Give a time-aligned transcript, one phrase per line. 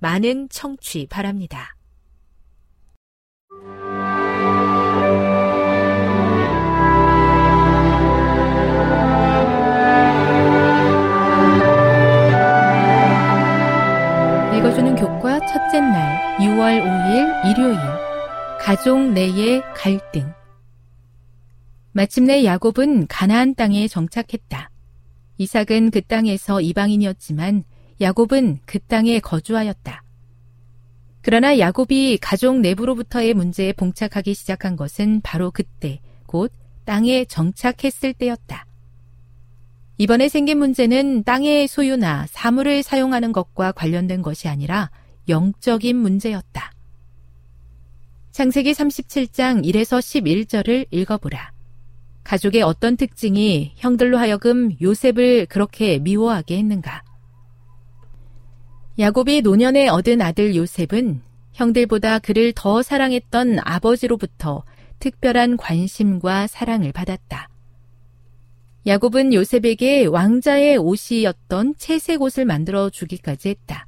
[0.00, 1.76] 많은 청취 바랍니다.
[14.56, 17.78] 읽어주는 교과 첫째 날 6월 5일 일요일
[18.58, 20.32] 가족 내의 갈등
[21.92, 24.70] 마침내 야곱은 가나안 땅에 정착했다.
[25.38, 27.64] 이삭은 그 땅에서 이방인이었지만
[28.00, 30.02] 야곱은 그 땅에 거주하였다.
[31.22, 36.52] 그러나 야곱이 가족 내부로부터의 문제에 봉착하기 시작한 것은 바로 그때 곧
[36.84, 38.66] 땅에 정착했을 때였다.
[39.98, 44.90] 이번에 생긴 문제는 땅의 소유나 사물을 사용하는 것과 관련된 것이 아니라
[45.28, 46.72] 영적인 문제였다.
[48.32, 51.52] 창세기 37장 1에서 11절을 읽어보라.
[52.24, 57.02] 가족의 어떤 특징이 형들로 하여금 요셉을 그렇게 미워하게 했는가?
[59.00, 61.22] 야곱이 노년에 얻은 아들 요셉은
[61.54, 64.62] 형들보다 그를 더 사랑했던 아버지로부터
[64.98, 67.48] 특별한 관심과 사랑을 받았다.
[68.86, 73.86] 야곱은 요셉에게 왕자의 옷이었던 채색 옷을 만들어 주기까지 했다.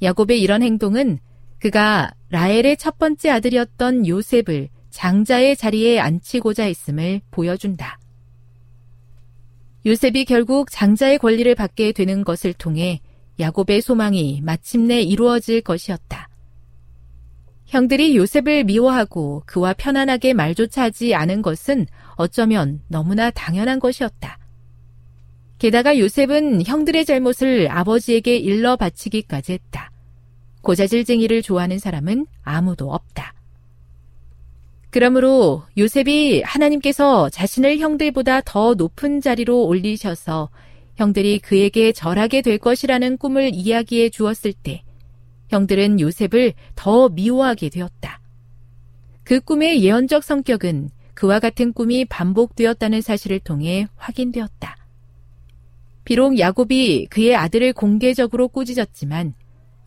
[0.00, 1.18] 야곱의 이런 행동은
[1.58, 7.98] 그가 라헬의 첫 번째 아들이었던 요셉을 장자의 자리에 앉히고자 했음을 보여준다.
[9.84, 13.02] 요셉이 결국 장자의 권리를 받게 되는 것을 통해
[13.40, 16.28] 야곱의 소망이 마침내 이루어질 것이었다.
[17.66, 24.38] 형들이 요셉을 미워하고 그와 편안하게 말조차 하지 않은 것은 어쩌면 너무나 당연한 것이었다.
[25.58, 29.90] 게다가 요셉은 형들의 잘못을 아버지에게 일러 바치기까지 했다.
[30.62, 33.34] 고자질쟁이를 좋아하는 사람은 아무도 없다.
[34.90, 40.48] 그러므로 요셉이 하나님께서 자신을 형들보다 더 높은 자리로 올리셔서
[40.98, 44.82] 형들이 그에게 절하게 될 것이라는 꿈을 이야기해 주었을 때
[45.48, 48.20] 형들은 요셉을 더 미워하게 되었다.
[49.22, 54.76] 그 꿈의 예언적 성격은 그와 같은 꿈이 반복되었다는 사실을 통해 확인되었다.
[56.04, 59.34] 비록 야곱이 그의 아들을 공개적으로 꾸짖었지만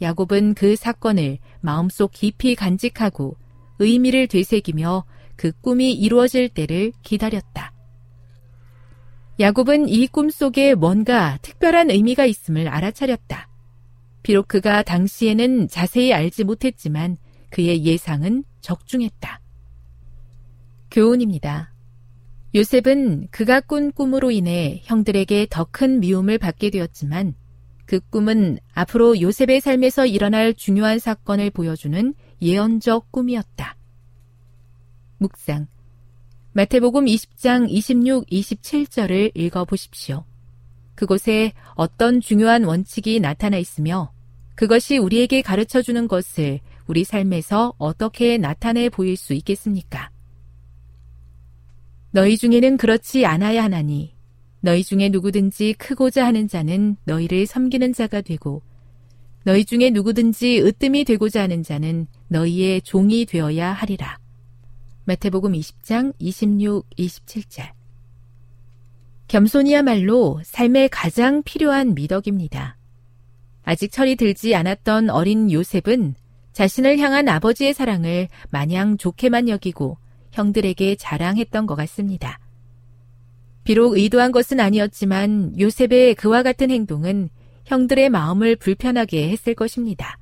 [0.01, 3.35] 야곱은 그 사건을 마음속 깊이 간직하고
[3.79, 5.03] 의미를 되새기며
[5.35, 7.73] 그 꿈이 이루어질 때를 기다렸다.
[9.41, 13.49] 야곱은 이 꿈 속에 뭔가 특별한 의미가 있음을 알아차렸다.
[14.23, 17.17] 비록 그가 당시에는 자세히 알지 못했지만
[17.49, 19.41] 그의 예상은 적중했다.
[20.91, 21.73] 교훈입니다.
[22.53, 27.33] 요셉은 그가 꾼 꿈으로 인해 형들에게 더 큰 미움을 받게 되었지만
[27.85, 33.75] 그 꿈은 앞으로 요셉의 삶에서 일어날 중요한 사건을 보여주는 예언적 꿈이었다.
[35.17, 35.67] 묵상.
[36.53, 40.25] 마태복음 20장 26, 27절을 읽어 보십시오.
[40.95, 44.11] 그곳에 어떤 중요한 원칙이 나타나 있으며
[44.55, 50.11] 그것이 우리에게 가르쳐 주는 것을 우리 삶에서 어떻게 나타내 보일 수 있겠습니까?
[52.11, 54.13] 너희 중에는 그렇지 않아야 하나니
[54.59, 58.61] 너희 중에 누구든지 크고자 하는 자는 너희를 섬기는 자가 되고
[59.45, 64.20] 너희 중에 누구든지 으뜸이 되고자 하는 자는 너희의 종이 되어야 하리라.
[65.05, 67.71] 마태복음 20장 26, 27절.
[69.27, 72.77] 겸손이야말로 삶의 가장 필요한 미덕입니다.
[73.63, 76.15] 아직 철이 들지 않았던 어린 요셉은
[76.53, 79.97] 자신을 향한 아버지의 사랑을 마냥 좋게만 여기고
[80.33, 82.39] 형들에게 자랑했던 것 같습니다.
[83.63, 87.29] 비록 의도한 것은 아니었지만 요셉의 그와 같은 행동은
[87.65, 90.17] 형들의 마음을 불편하게 했을 것입니다.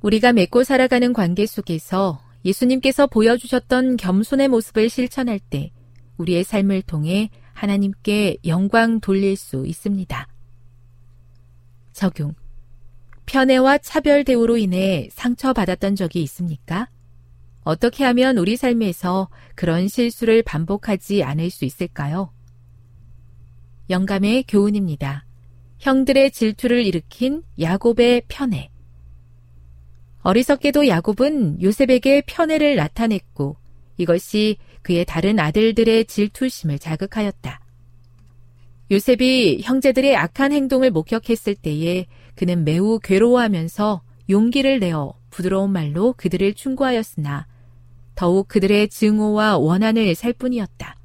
[0.00, 5.72] 우리가 맺고 살아가는 관계 속에서 예수님께서 보여주셨던 겸손의 모습을 실천할 때
[6.18, 10.28] 우리의 삶을 통해 하나님께 영광 돌릴 수 있습니다.
[11.92, 12.34] 적용.
[13.26, 16.90] 편애와 차별 대우로 인해 상처받았던 적이 있습니까?
[17.62, 22.30] 어떻게 하면 우리 삶에서 그런 실수를 반복하지 않을 수 있을까요?
[23.88, 25.24] 영감의 교훈입니다.
[25.78, 28.70] 형들의 질투를 일으킨 야곱의 편애.
[30.24, 33.56] 어리석게도 야곱은 요셉에게 편애를 나타냈고
[33.98, 37.60] 이것이 그의 다른 아들들의 질투심을 자극하였다.
[38.90, 47.46] 요셉이 형제들의 악한 행동을 목격했을 때에 그는 매우 괴로워하면서 용기를 내어 부드러운 말로 그들을 충고하였으나
[48.14, 50.96] 더욱 그들의 증오와 원한을 살 뿐이었다.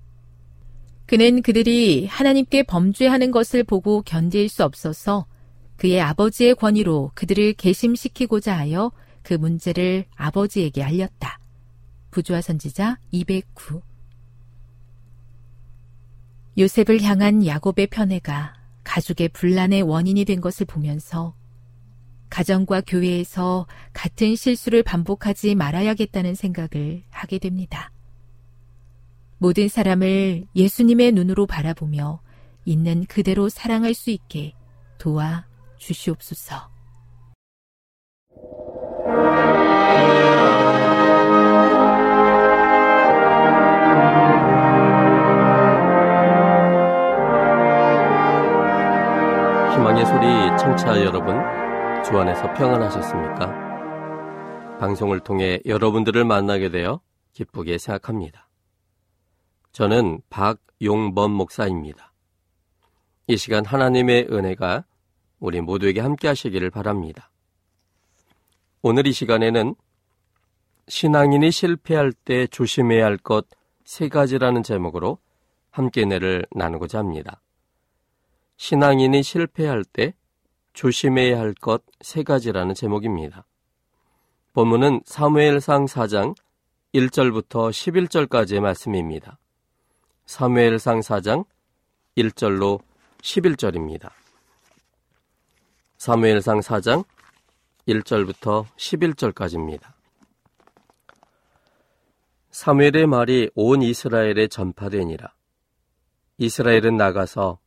[1.06, 5.26] 그는 그들이 하나님께 범죄하는 것을 보고 견딜 수 없어서
[5.76, 8.92] 그의 아버지의 권위로 그들을 개심시키고자 하여
[9.30, 11.40] 그 문제를 아버지에게 알렸다.
[12.10, 13.80] 부조화 선지자 209
[16.58, 21.36] 요셉을 향한 야곱의 편애가 가족의 분란의 원인이 된 것을 보면서
[22.32, 27.92] 가정과 교회에서 같은 실수를 반복하지 말아야겠다는 생각을 하게 됩니다.
[29.38, 32.20] 모든 사람을 예수님의 눈으로 바라보며
[32.66, 34.56] 있는 그대로 사랑할 수 있게
[34.98, 35.46] 도와
[35.78, 36.69] 주시옵소서.
[50.00, 51.36] 희망의 소리 청취자 여러분,
[52.04, 54.78] 주 안에서 평안하셨습니까?
[54.80, 57.02] 방송을 통해 여러분들을 만나게 되어
[57.34, 58.48] 기쁘게 생각합니다.
[59.72, 62.14] 저는 박용범 목사입니다.
[63.28, 64.86] 이 시간 하나님의 은혜가
[65.40, 67.30] 우리 모두에게 함께 하시기를 바랍니다.
[68.82, 69.76] 오늘 이 시간에는
[70.88, 73.48] 신앙인이 실패할 때 조심해야 할 것
[73.84, 75.18] 세 가지라는 제목으로
[75.72, 77.42] 함께 내를 나누고자 합니다.
[78.60, 80.14] 신앙인이 실패할 때
[80.74, 83.46] 조심해야 할 것 세 가지라는 제목입니다.
[84.54, 86.36] 본문은 사무엘상 4장
[86.94, 89.40] 1절부터 11절까지의 말씀입니다.
[90.26, 91.46] 사무엘상 4장
[92.18, 92.82] 1절로
[93.22, 94.12] 11절입니다.
[95.98, 97.06] 사무엘상 4장
[97.88, 99.94] 1절부터 11절까지입니다.
[102.52, 105.34] 사무엘의 말이 온 이스라엘에 전파되니라.
[106.40, 107.60] 이스라엘은 나가서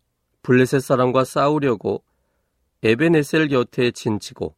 [0.42, 2.02] 블레셋 사람과 싸우려고
[2.82, 4.56] 에베네셀 곁에 진치고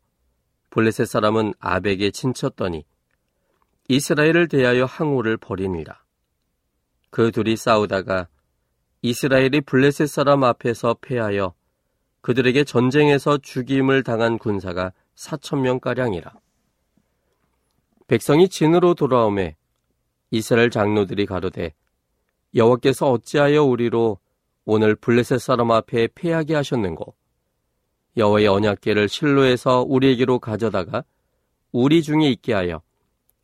[0.70, 2.84] 블레셋 사람은 아벡에 진쳤더니
[3.88, 6.02] 이스라엘을 대하여 항우를 벌이니라.
[7.10, 8.28] 그 둘이 싸우다가
[9.02, 11.54] 이스라엘이 블레셋 사람 앞에서 패하여
[12.22, 16.32] 그들에게 전쟁에서 죽임을 당한 군사가 사천 명가량이라.
[18.06, 19.56] 백성이 진으로 돌아오매
[20.30, 21.74] 이스라엘 장로들이 가로되
[22.54, 24.18] 여호와께서 어찌하여 우리로
[24.64, 27.14] 오늘 블레셋 사람 앞에 패하게 하셨는고
[28.16, 31.04] 여호와의 언약궤를 실로에서 우리에게로 가져다가
[31.72, 32.82] 우리 중에 있게 하여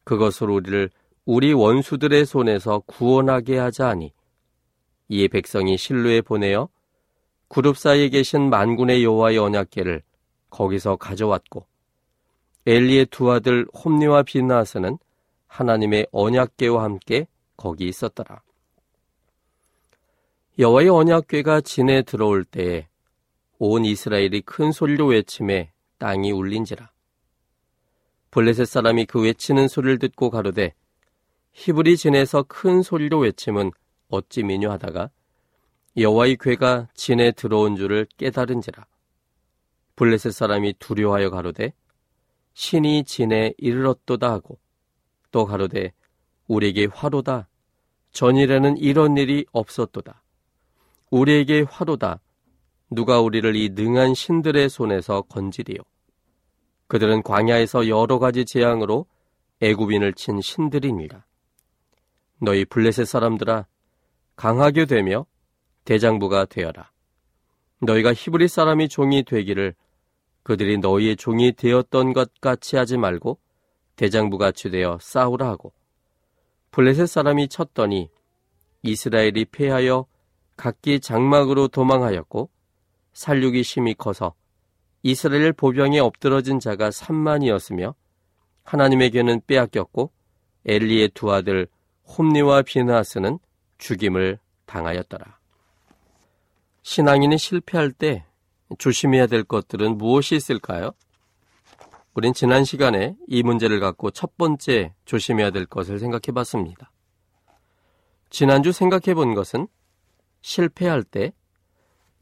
[0.04, 0.90] 그것으로 우리를
[1.24, 4.12] 우리 원수들의 손에서 구원하게 하자 하니
[5.08, 6.68] 이에 백성이 실로에 보내어
[7.48, 10.02] 그룹 사이에 계신 만군의 여호와의 언약궤를
[10.50, 11.66] 거기서 가져왔고
[12.66, 14.98] 엘리의 두 아들 홈니와 비나스는
[15.48, 18.42] 하나님의 언약궤와 함께 거기 있었더라.
[20.58, 22.88] 여호와의 언약궤가 진에 들어올 때에
[23.58, 26.90] 온 이스라엘이 큰 소리로 외침에 땅이 울린지라.
[28.30, 30.74] 블레셋 사람이 그 외치는 소리를 듣고 가로되
[31.52, 33.70] 히브리 진에서 큰 소리로 외침은
[34.08, 35.10] 어찌 미뇨하다가
[35.96, 38.86] 여호와의 궤가 진에 들어온 줄을 깨달은지라.
[39.96, 41.72] 블레셋 사람이 두려워하여 가로되
[42.54, 44.58] 신이 진에 이르렀도다 하고
[45.30, 45.92] 또 가로되
[46.48, 47.48] 우리에게 화로다
[48.12, 50.22] 전일에는 이런 일이 없었도다.
[51.10, 52.20] 우리에게 화로다
[52.90, 55.78] 누가 우리를 이 능한 신들의 손에서 건지리요.
[56.86, 59.06] 그들은 광야에서 여러 가지 재앙으로
[59.60, 61.24] 애굽인을 친 신들이니라.
[62.40, 63.66] 너희 블레셋 사람들아
[64.34, 65.26] 강하게 되며
[65.84, 66.90] 대장부가 되어라.
[67.80, 69.74] 너희가 히브리 사람이 종이 되기를
[70.42, 73.38] 그들이 너희의 종이 되었던 것 같이 하지 말고
[73.96, 75.72] 대장부 같이 되어 싸우라 하고
[76.70, 78.10] 블레셋 사람이 쳤더니
[78.82, 80.06] 이스라엘이 패하여
[80.60, 82.50] 각기 장막으로 도망하였고
[83.14, 84.34] 살육이 심히 커서
[85.02, 87.94] 이스라엘 보병에 엎드러진 자가 3만이었으며
[88.64, 90.12] 하나님에게는 빼앗겼고
[90.66, 91.66] 엘리의 두 아들
[92.06, 93.38] 홈니와 비나스는
[93.78, 95.38] 죽임을 당하였더라.
[96.82, 98.26] 신앙인이 실패할 때
[98.76, 100.92] 조심해야 될 것들은 무엇이 있을까요?
[102.12, 106.92] 우린 지난 시간에 이 문제를 갖고 첫 번째 조심해야 될 것을 생각해 봤습니다.
[108.28, 109.66] 지난주 생각해 본 것은
[110.42, 111.32] 실패할 때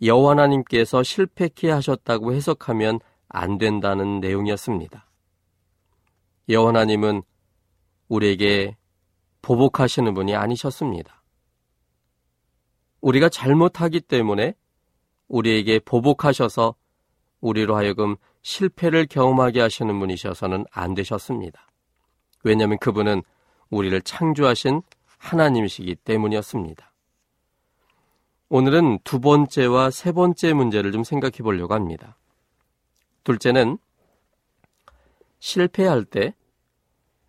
[0.03, 5.07] 여호와 하나님께서 실패케 하셨다고 해석하면 안 된다는 내용이었습니다.
[6.49, 7.23] 여호와 하나님은
[8.09, 8.77] 우리에게
[9.43, 11.23] 보복하시는 분이 아니셨습니다.
[13.01, 14.55] 우리가 잘못하기 때문에
[15.29, 16.75] 우리에게 보복하셔서
[17.41, 21.69] 우리로 하여금 실패를 경험하게 하시는 분이셔서는 안 되셨습니다.
[22.45, 23.23] 왜냐하면 그분은
[23.71, 24.83] 우리를 창조하신
[25.19, 26.88] 하나님이시기 때문이었습니다.
[28.50, 32.17] 오늘은 두 번째와 세 번째 문제를 좀 생각해 보려고 합니다.
[33.25, 33.76] 둘째는
[35.38, 36.35] 실패할 때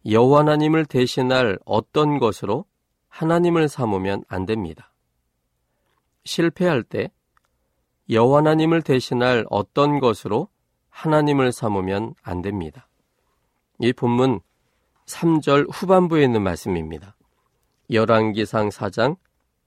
[0.10, 2.64] 여호와 하나님을 대신할 어떤 것으로
[3.10, 4.94] 하나님을 삼으면 안 됩니다.
[6.24, 7.12] 실패할 때
[8.10, 10.48] 여호와 하나님을 대신할 어떤 것으로
[10.90, 12.88] 하나님을 삼으면 안 됩니다.
[13.80, 14.40] 이 본문
[15.06, 17.18] 3절 후반부에 있는 말씀입니다.
[17.92, 19.18] 열왕기상 4장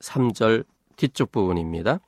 [0.01, 0.65] 3절
[0.97, 2.01] 뒤쪽 부분입니다.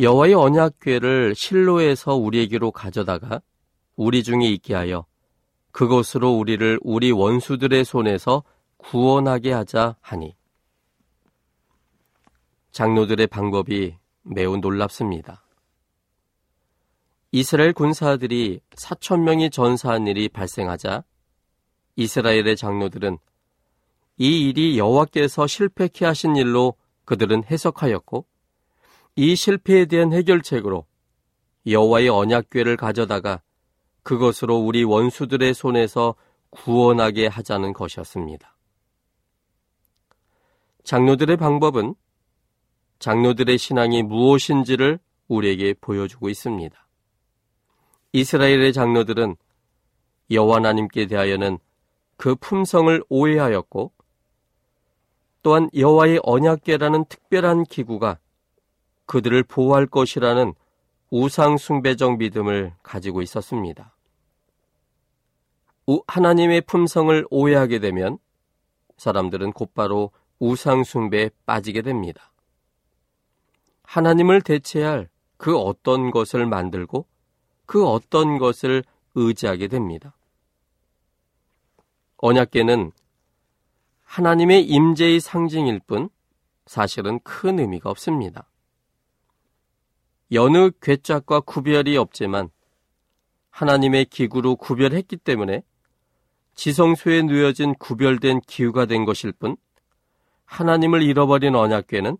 [0.00, 3.40] 여호와의 언약궤를 실로에서 우리에게로 가져다가
[3.96, 5.06] 우리 중에 있게 하여
[5.70, 8.42] 그것으로 우리를 우리 원수들의 손에서
[8.78, 10.34] 구원하게 하자 하니
[12.72, 15.44] 장로들의 방법이 매우 놀랍습니다.
[17.32, 21.04] 이스라엘 군사들이 4천 명이 전사한 일이 발생하자
[21.96, 23.18] 이스라엘의 장로들은
[24.18, 28.26] 이 일이 여호와께서 실패케 하신 일로 그들은 해석하였고
[29.16, 30.86] 이 실패에 대한 해결책으로
[31.66, 33.42] 여호와의 언약궤를 가져다가
[34.02, 36.14] 그것으로 우리 원수들의 손에서
[36.50, 38.56] 구원하게 하자는 것이었습니다.
[40.84, 41.94] 장로들의 방법은
[42.98, 46.88] 장로들의 신앙이 무엇인지를 우리에게 보여주고 있습니다.
[48.12, 49.36] 이스라엘의 장로들은
[50.30, 51.58] 여호와 하나님께 대하여는
[52.16, 53.92] 그 품성을 오해하였고
[55.42, 58.18] 또한 여호와의 언약궤라는 특별한 기구가
[59.06, 60.54] 그들을 보호할 것이라는
[61.10, 63.94] 우상 숭배적 믿음을 가지고 있었습니다.
[66.06, 68.18] 하나님의 품성을 오해하게 되면
[68.96, 72.32] 사람들은 곧바로 우상 숭배에 빠지게 됩니다.
[73.82, 77.06] 하나님을 대체할 그 어떤 것을 만들고
[77.66, 78.84] 그 어떤 것을
[79.14, 80.16] 의지하게 됩니다.
[82.18, 82.92] 언약계는
[84.12, 86.10] 하나님의 임재의 상징일 뿐
[86.66, 88.46] 사실은 큰 의미가 없습니다.
[90.30, 92.50] 여느 괴짝과 구별이 없지만
[93.48, 95.62] 하나님의 기구로 구별했기 때문에
[96.54, 99.56] 지성소에 누여진 구별된 기후가 된 것일 뿐
[100.44, 102.18] 하나님을 잃어버린 언약궤는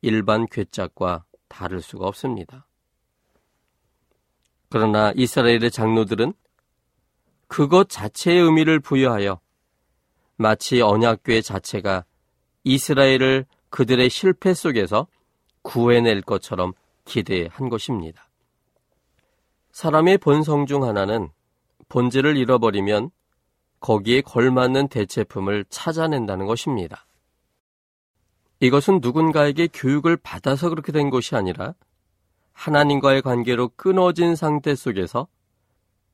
[0.00, 2.66] 일반 괴짝과 다를 수가 없습니다.
[4.70, 6.32] 그러나 이스라엘의 장로들은
[7.48, 9.40] 그것 자체의 의미를 부여하여
[10.38, 12.04] 마치 언약궤 자체가
[12.62, 15.08] 이스라엘을 그들의 실패 속에서
[15.62, 16.72] 구해낼 것처럼
[17.04, 18.28] 기대한 것입니다.
[19.72, 21.28] 사람의 본성 중 하나는
[21.88, 23.10] 본질을 잃어버리면
[23.80, 27.06] 거기에 걸맞는 대체품을 찾아낸다는 것입니다.
[28.60, 31.74] 이것은 누군가에게 교육을 받아서 그렇게 된 것이 아니라
[32.52, 35.26] 하나님과의 관계로 끊어진 상태 속에서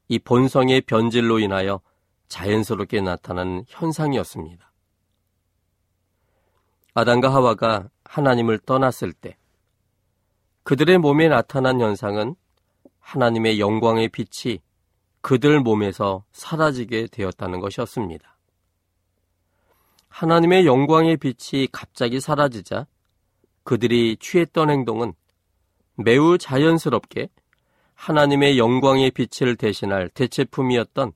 [0.09, 1.81] 이 본성의 변질로 인하여
[2.35, 4.73] 자연스럽게 나타나는 현상이었습니다.
[6.95, 9.37] 아담과 하와가 하나님을 떠났을 때
[10.65, 12.35] 그들의 몸에 나타난 현상은
[12.99, 14.59] 하나님의 영광의 빛이
[15.21, 18.37] 그들 몸에서 사라지게 되었다는 것이었습니다.
[20.09, 22.89] 하나님의 영광의 빛이 갑자기 사라지자
[23.63, 25.15] 그들이 취했던 행동은
[25.95, 27.29] 매우 자연스럽게
[27.95, 31.13] 하나님의 영광의 빛을 대신할 대체품이었던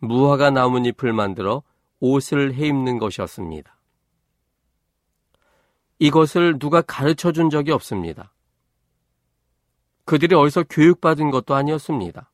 [0.00, 1.62] 무화과 나뭇잎을 만들어
[2.00, 3.76] 옷을 해입는 것이었습니다.
[5.98, 8.32] 이것을 누가 가르쳐 준 적이 없습니다.
[10.04, 12.30] 그들이 어디서 교육받은 것도 아니었습니다.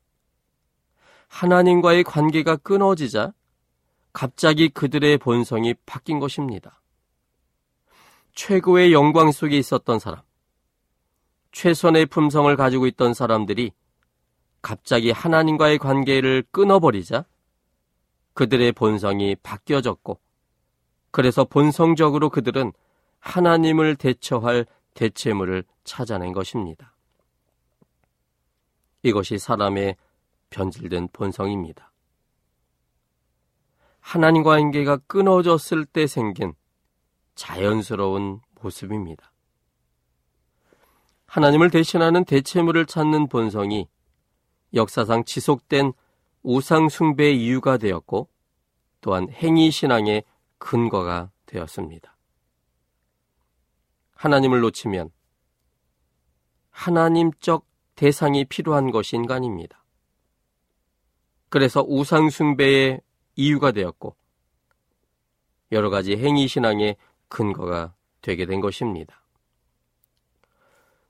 [1.29, 3.33] 하나님과의 관계가 끊어지자
[4.13, 6.81] 갑자기 그들의 본성이 바뀐 것입니다.
[8.35, 10.23] 최고의 영광 속에 있었던 사람,
[11.53, 13.73] 최선의 품성을 가지고 있던 사람들이
[14.61, 17.25] 갑자기 하나님과의 관계를 끊어버리자
[18.35, 20.21] 그들의 본성이 바뀌어졌고,
[21.11, 22.73] 그래서 본성적으로 그들은
[23.21, 26.95] 하나님을 대처할 대체물을 찾아낸 것입니다.
[29.03, 29.97] 이것이 사람의
[30.51, 31.93] 변질된 본성입니다.
[34.01, 36.55] 하나님과 관계가 끊어졌을 때 생긴
[37.35, 39.33] 자연스러운 모습입니다.
[41.27, 43.89] 하나님을 대신하는 대체물을 찾는 본성이
[44.73, 45.93] 역사상 지속된
[46.45, 48.29] 우상 숭배의 이유가 되었고
[49.01, 50.25] 또한 행위 신앙의
[50.59, 52.17] 근거가 되었습니다.
[54.15, 55.11] 하나님을 놓치면
[56.71, 59.85] 하나님적 대상이 필요한 것이 인간입니다.
[61.49, 63.01] 그래서 우상 숭배의
[63.37, 64.15] 이유가 되었고
[65.73, 66.97] 여러 가지 행위 신앙의
[67.29, 69.23] 근거가 되게 된 것입니다.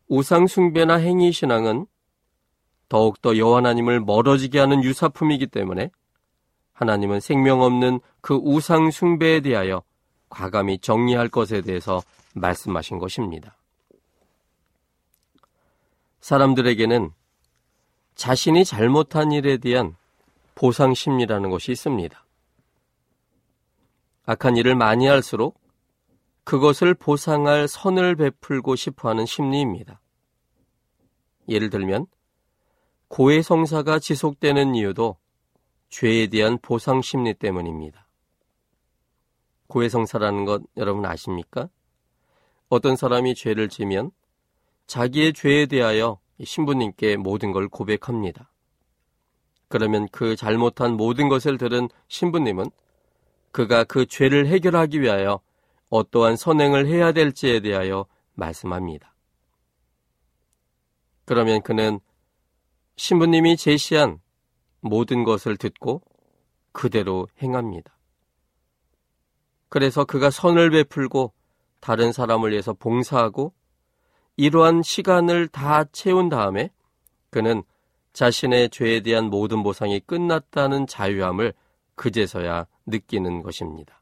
[0.06, 1.86] 우상 숭배나 행위 신앙은
[2.94, 5.90] 더욱더 여호와 하나님을 멀어지게 하는 유사품이기 때문에
[6.74, 9.82] 하나님은 생명 없는 그 우상 숭배에 대하여
[10.28, 12.04] 과감히 정리할 것에 대해서
[12.36, 13.56] 말씀하신 것입니다.
[16.20, 17.10] 사람들에게는
[18.14, 19.96] 자신이 잘못한 일에 대한
[20.54, 22.24] 보상 심리라는 것이 있습니다.
[24.26, 25.60] 악한 일을 많이 할수록
[26.44, 30.00] 그것을 보상할 선을 베풀고 싶어 하는 심리입니다.
[31.48, 32.06] 예를 들면,
[33.14, 35.16] 고해성사가 지속되는 이유도
[35.88, 38.08] 죄에 대한 보상 심리 때문입니다.
[39.68, 41.68] 고해성사라는 것 여러분 아십니까?
[42.68, 44.10] 어떤 사람이 죄를 지면
[44.88, 48.50] 자기의 죄에 대하여 신부님께 모든 걸 고백합니다.
[49.68, 52.68] 그러면 그 잘못한 모든 것을 들은 신부님은
[53.52, 55.40] 그가 그 죄를 해결하기 위하여
[55.88, 59.14] 어떠한 선행을 해야 될지에 대하여 말씀합니다.
[61.24, 62.00] 그러면 그는
[62.96, 64.20] 신부님이 제시한
[64.80, 66.02] 모든 것을 듣고
[66.72, 67.96] 그대로 행합니다.
[69.68, 71.32] 그래서 그가 선을 베풀고
[71.80, 73.52] 다른 사람을 위해서 봉사하고
[74.36, 76.70] 이러한 시간을 다 채운 다음에
[77.30, 77.62] 그는
[78.12, 81.52] 자신의 죄에 대한 모든 보상이 끝났다는 자유함을
[81.96, 84.00] 그제서야 느끼는 것입니다.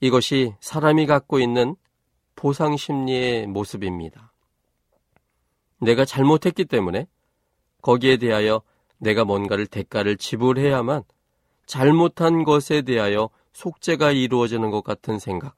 [0.00, 1.76] 이것이 사람이 갖고 있는
[2.34, 4.32] 보상 심리의 모습입니다.
[5.80, 7.06] 내가 잘못했기 때문에
[7.82, 8.62] 거기에 대하여
[8.98, 11.04] 내가 뭔가를 대가를 지불해야만
[11.66, 15.56] 잘못한 것에 대하여 속죄가 이루어지는 것 같은 생각.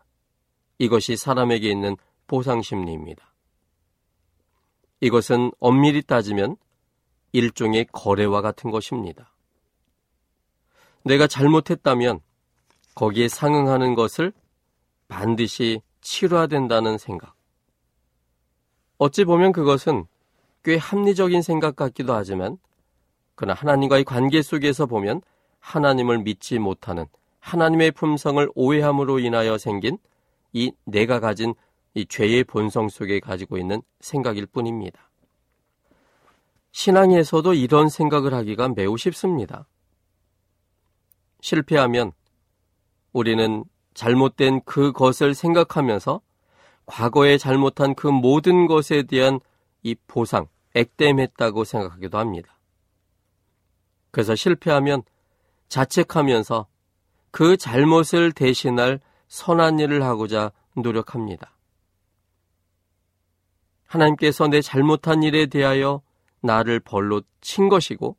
[0.79, 3.35] 이것이 사람에게 있는 보상심리입니다.
[5.01, 6.57] 이것은 엄밀히 따지면
[7.33, 9.35] 일종의 거래와 같은 것입니다.
[11.05, 12.21] 내가 잘못했다면
[12.95, 14.33] 거기에 상응하는 것을
[15.07, 17.38] 반드시 치러야 된다는 생각.
[18.99, 20.07] 어찌 보면 그것은
[20.65, 22.59] 꽤 합리적인 생각 같기도 하지만,
[23.35, 25.23] 그러나 하나님과의 관계 속에서 보면
[25.61, 27.07] 하나님을 믿지 못하는
[27.41, 29.99] 하나님의 품성을 오해함으로 인하여 생긴
[30.53, 31.55] 이 내가 가진
[31.95, 35.09] 이 죄의 본성 속에 가지고 있는 생각일 뿐입니다.
[36.73, 39.67] 신앙에서도 이런 생각을 하기가 매우 쉽습니다.
[41.41, 42.13] 실패하면
[43.13, 46.21] 우리는 잘못된 그것을 생각하면서
[46.89, 49.41] 과거에 잘못한 그 모든 것에 대한
[49.83, 52.59] 이 보상, 액땜했다고 생각하기도 합니다.
[54.11, 55.03] 그래서 실패하면
[55.69, 56.67] 자책하면서
[57.31, 61.53] 그 잘못을 대신할 선한 일을 하고자 노력합니다.
[63.87, 66.01] 하나님께서 내 잘못한 일에 대하여
[66.41, 68.17] 나를 벌로 친 것이고,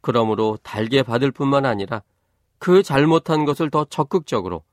[0.00, 2.02] 그러므로 달게 받을 뿐만 아니라
[2.58, 4.64] 그 잘못한 것을 더 적극적으로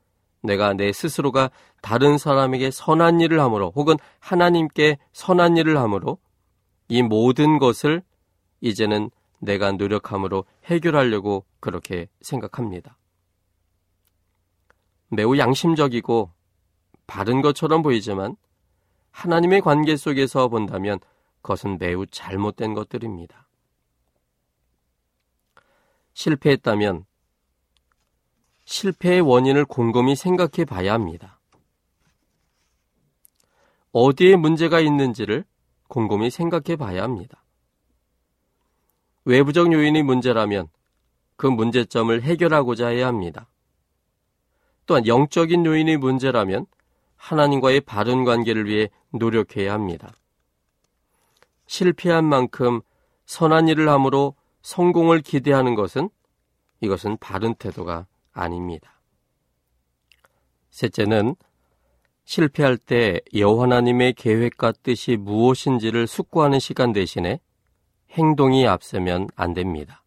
[0.46, 1.50] 내가 내 스스로가
[1.82, 6.18] 다른 사람에게 선한 일을 함으로 혹은 하나님께 선한 일을 함으로
[6.88, 8.02] 이 모든 것을
[8.60, 12.96] 이제는 내가 노력함으로 해결하려고 그렇게 생각합니다.
[15.08, 16.32] 매우 양심적이고
[17.06, 18.36] 바른 것처럼 보이지만
[19.10, 20.98] 하나님의 관계 속에서 본다면
[21.42, 23.46] 그것은 매우 잘못된 것들입니다.
[26.14, 27.04] 실패했다면
[28.66, 31.38] 실패의 원인을 곰곰이 생각해 봐야 합니다.
[33.92, 35.44] 어디에 문제가 있는지를
[35.88, 37.44] 곰곰이 생각해 봐야 합니다.
[39.24, 40.68] 외부적 요인이 문제라면
[41.36, 43.48] 그 문제점을 해결하고자 해야 합니다.
[44.84, 46.66] 또한 영적인 요인이 문제라면
[47.16, 50.12] 하나님과의 바른 관계를 위해 노력해야 합니다.
[51.66, 52.82] 실패한 만큼
[53.26, 56.10] 선한 일을 함으로 성공을 기대하는 것은
[56.80, 59.00] 이것은 바른 태도가 아닙니다.
[60.70, 61.36] 셋째는
[62.24, 67.40] 실패할 때 여호와 하나님의 계획과 뜻이 무엇인지를 숙고하는 시간 대신에
[68.10, 70.02] 행동이 앞서면 안 됩니다.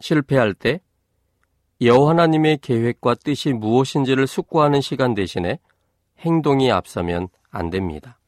[0.00, 0.80] 실패할 때
[1.80, 5.58] 여호와 하나님의 계획과 뜻이 무엇인지를 숙고하는 시간 대신에
[6.18, 8.18] 행동이 앞서면 안 됩니다.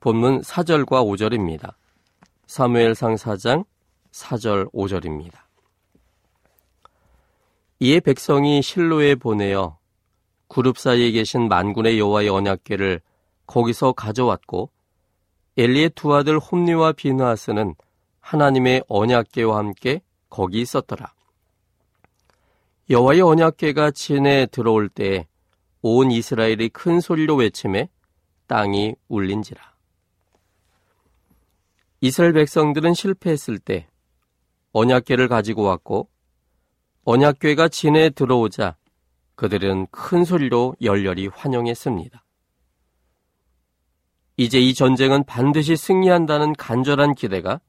[0.00, 1.74] 본문 4절과 5절입니다.
[2.46, 3.64] 사무엘상 4장
[4.12, 5.47] 4절 5절입니다.
[7.80, 9.78] 이에 백성이 실로에 보내어
[10.48, 13.00] 그룹 사이에 계신 만군의 여호와의 언약궤를
[13.46, 14.70] 거기서 가져왔고
[15.56, 17.76] 엘리의 두 아들 홈리와 비누아스는
[18.20, 21.12] 하나님의 언약궤와 함께 거기 있었더라.
[22.90, 27.88] 여호와의 언약궤가 진에 들어올 때온 이스라엘이 큰 소리로 외침에
[28.48, 29.60] 땅이 울린지라.
[32.00, 33.86] 이스라엘 백성들은 실패했을 때
[34.72, 36.08] 언약궤를 가지고 왔고
[37.10, 38.76] 언약궤가 진에 들어오자
[39.34, 42.22] 그들은 큰 소리로 열렬히 환영했습니다.
[44.36, 47.62] 이제 이 전쟁은 반드시 승리한다는 간절한 기대가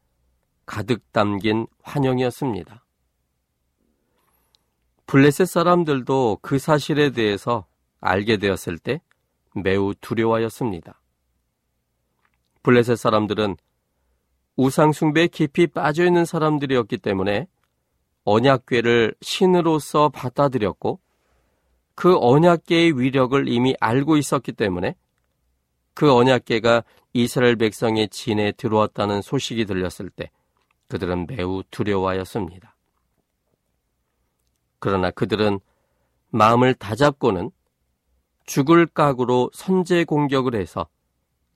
[0.66, 2.86] 가득 담긴 환영이었습니다.
[5.08, 7.66] 블레셋 사람들도 그 사실에 대해서
[8.02, 9.02] 알게 되었을 때
[9.56, 11.00] 매우 두려워하였습니다.
[12.62, 13.56] 블레셋 사람들은
[14.58, 17.48] 우상숭배에 깊이 빠져 있는 사람들이었기 때문에
[18.30, 21.00] 언약궤를 신으로서 받아들였고
[21.96, 24.96] 그 언약계의 위력을 이미 알고 있었기 때문에
[25.96, 30.30] 그 언약계가 이스라엘 백성의 진에 들어왔다는 소식이 들렸을 때
[30.88, 32.76] 그들은 매우 두려워하였습니다.
[34.78, 35.60] 그러나 그들은
[36.30, 37.50] 마음을 다잡고는
[38.46, 40.88] 죽을 각으로 선제 공격을 해서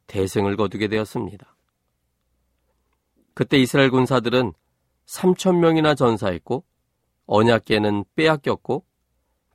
[0.07, 1.55] 대승을 거두게 되었습니다.
[3.33, 4.53] 그때 이스라엘 군사들은
[5.05, 6.63] 3천 명이나 전사했고
[7.25, 8.85] 언약계는 빼앗겼고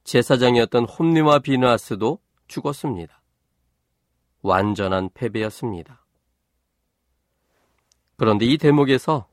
[0.05, 3.21] 제사장이었던 홈리와 비누아스도 죽었습니다.
[4.43, 6.05] 완전한 패배였습니다.
[8.17, 9.27] 그런데 이 대목에서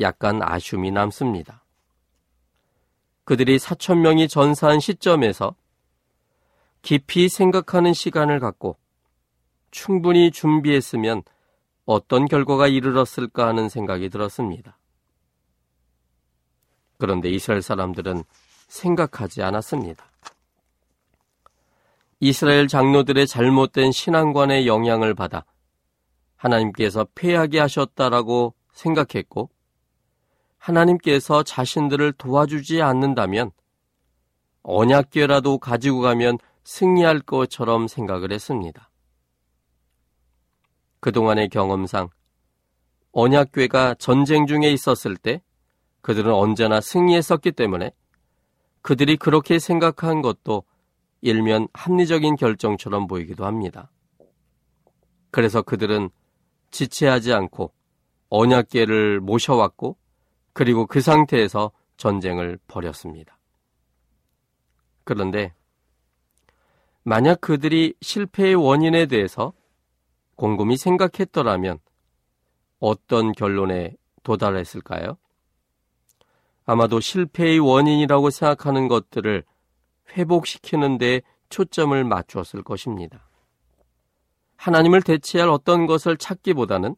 [0.00, 1.64] 약간 아쉬움이 남습니다.
[3.24, 5.54] 그들이 사천 명이 전사한 시점에서
[6.82, 8.76] 깊이 생각하는 시간을 갖고
[9.70, 11.22] 충분히 준비했으면
[11.84, 14.77] 어떤 결과가 이르렀을까 하는 생각이 들었습니다.
[16.98, 18.24] 그런데 이스라엘 사람들은
[18.68, 20.04] 생각하지 않았습니다.
[22.20, 25.44] 이스라엘 장로들의 잘못된 신앙관의 영향을 받아
[26.36, 29.50] 하나님께서 패하게 하셨다라고 생각했고
[30.58, 33.52] 하나님께서 자신들을 도와주지 않는다면
[34.62, 38.90] 언약궤라도 가지고 가면 승리할 것처럼 생각을 했습니다.
[41.00, 42.10] 그동안의 경험상
[43.12, 45.42] 언약궤가 전쟁 중에 있었을 때
[46.08, 47.90] 그들은 언제나 승리했었기 때문에
[48.80, 50.62] 그들이 그렇게 생각한 것도
[51.20, 53.90] 일면 합리적인 결정처럼 보이기도 합니다.
[55.30, 56.08] 그래서 그들은
[56.70, 57.74] 지체하지 않고
[58.30, 59.98] 언약계를 모셔왔고
[60.54, 63.38] 그리고 그 상태에서 전쟁을 벌였습니다.
[65.04, 65.52] 그런데
[67.02, 69.52] 만약 그들이 실패의 원인에 대해서
[70.36, 71.80] 곰곰이 생각했더라면
[72.78, 75.18] 어떤 결론에 도달했을까요?
[76.70, 79.42] 아마도 실패의 원인이라고 생각하는 것들을
[80.12, 83.30] 회복시키는 데 초점을 맞추었을 것입니다.
[84.56, 86.94] 하나님을 대체할 어떤 것을 찾기보다는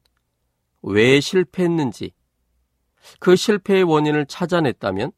[0.83, 2.13] 왜 실패했는지
[3.21, 5.13] 그 실패의 원인을 찾아냈다면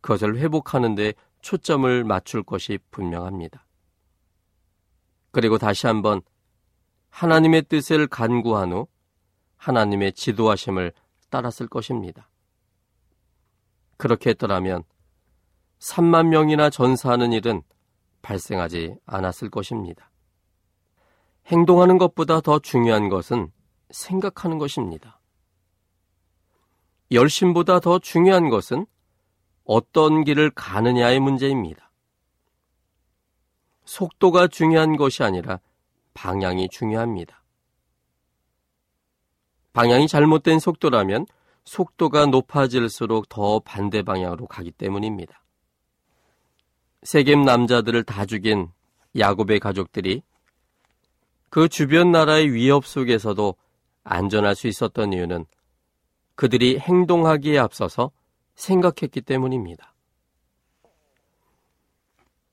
[0.00, 3.66] 그것을 회복하는 데 초점을 맞출 것이 분명합니다.
[5.30, 6.22] 그리고 다시 한번
[7.10, 8.86] 하나님의 뜻을 간구한 후
[9.58, 10.92] 하나님의 지도하심을
[11.28, 12.30] 따랐을 것입니다.
[13.96, 14.84] 그렇게 했더라면
[15.78, 17.62] 3만 명이나 전사하는 일은
[18.22, 20.10] 발생하지 않았을 것입니다.
[21.46, 23.52] 행동하는 것보다 더 중요한 것은
[23.90, 25.20] 생각하는 것입니다.
[27.10, 28.86] 열심보다 더 중요한 것은
[29.64, 31.90] 어떤 길을 가느냐의 문제입니다.
[33.84, 35.60] 속도가 중요한 것이 아니라
[36.14, 37.42] 방향이 중요합니다.
[39.74, 41.26] 방향이 잘못된 속도라면
[41.64, 45.42] 속도가 높아질수록 더 반대 방향으로 가기 때문입니다.
[47.02, 48.70] 세겜 남자들을 다 죽인
[49.18, 50.22] 야곱의 가족들이
[51.50, 53.54] 그 주변 나라의 위협 속에서도
[54.02, 55.46] 안전할 수 있었던 이유는
[56.34, 58.10] 그들이 행동하기에 앞서서
[58.54, 59.94] 생각했기 때문입니다.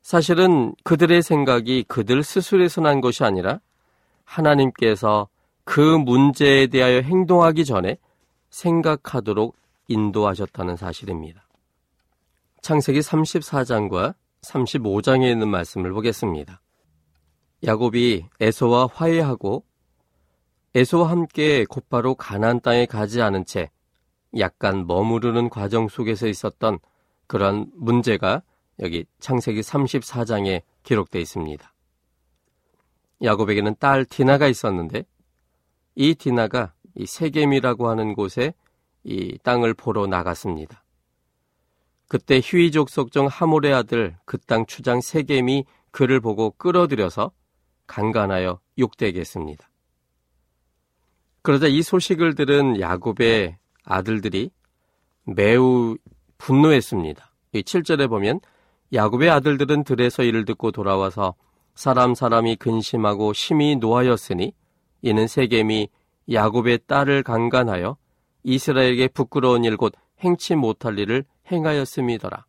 [0.02, 3.60] 사실은 그들의 생각이 그들 스스로에서 난 것이 아니라
[4.24, 5.28] 하나님께서
[5.63, 7.97] 그 문제에 대하여 행동하기 전에
[8.51, 9.55] 생각하도록
[9.87, 11.47] 인도하셨다는 사실입니다.
[12.61, 16.61] 창세기 34장과 35장에 있는 말씀을 보겠습니다.
[17.63, 19.65] 야곱이 에서와 화해하고
[20.73, 23.69] 에서와 함께 곧바로 가나안 땅에 가지 않은 채
[24.37, 26.79] 약간 머무르는 과정 속에서 있었던
[27.27, 28.41] 그런 문제가
[28.79, 31.73] 여기 창세기 34장에 기록되어 있습니다.
[33.23, 35.03] 야곱에게는 딸 디나가 있었는데
[35.95, 38.54] 이 디나가 이 세겜이라고 하는 곳에
[39.04, 40.84] 이 땅을 보러 나갔습니다.
[42.08, 47.32] 그때 휴이족 속중 하몰의 아들 그 땅 추장 세겜이 그를 보고 끌어들여서
[47.88, 49.69] 강간하여 육되게 했습니다.
[51.41, 54.51] 그러자 이 소식을 들은 야곱의 아들들이
[55.23, 55.97] 매우
[56.38, 57.34] 분노했습니다.
[57.54, 58.39] 이 7절에 보면
[58.93, 61.36] 야곱의 아들들은 들에서 이를 듣고 돌아와서
[61.75, 64.54] 사람 사람이 근심하고 심히 노하였으니
[65.01, 65.89] 이는 세겜이
[66.29, 67.97] 야곱의 딸을 강간하여
[68.43, 72.45] 이스라엘에게 부끄러운 일 곧 행치 못할 일을 행하였음이더라.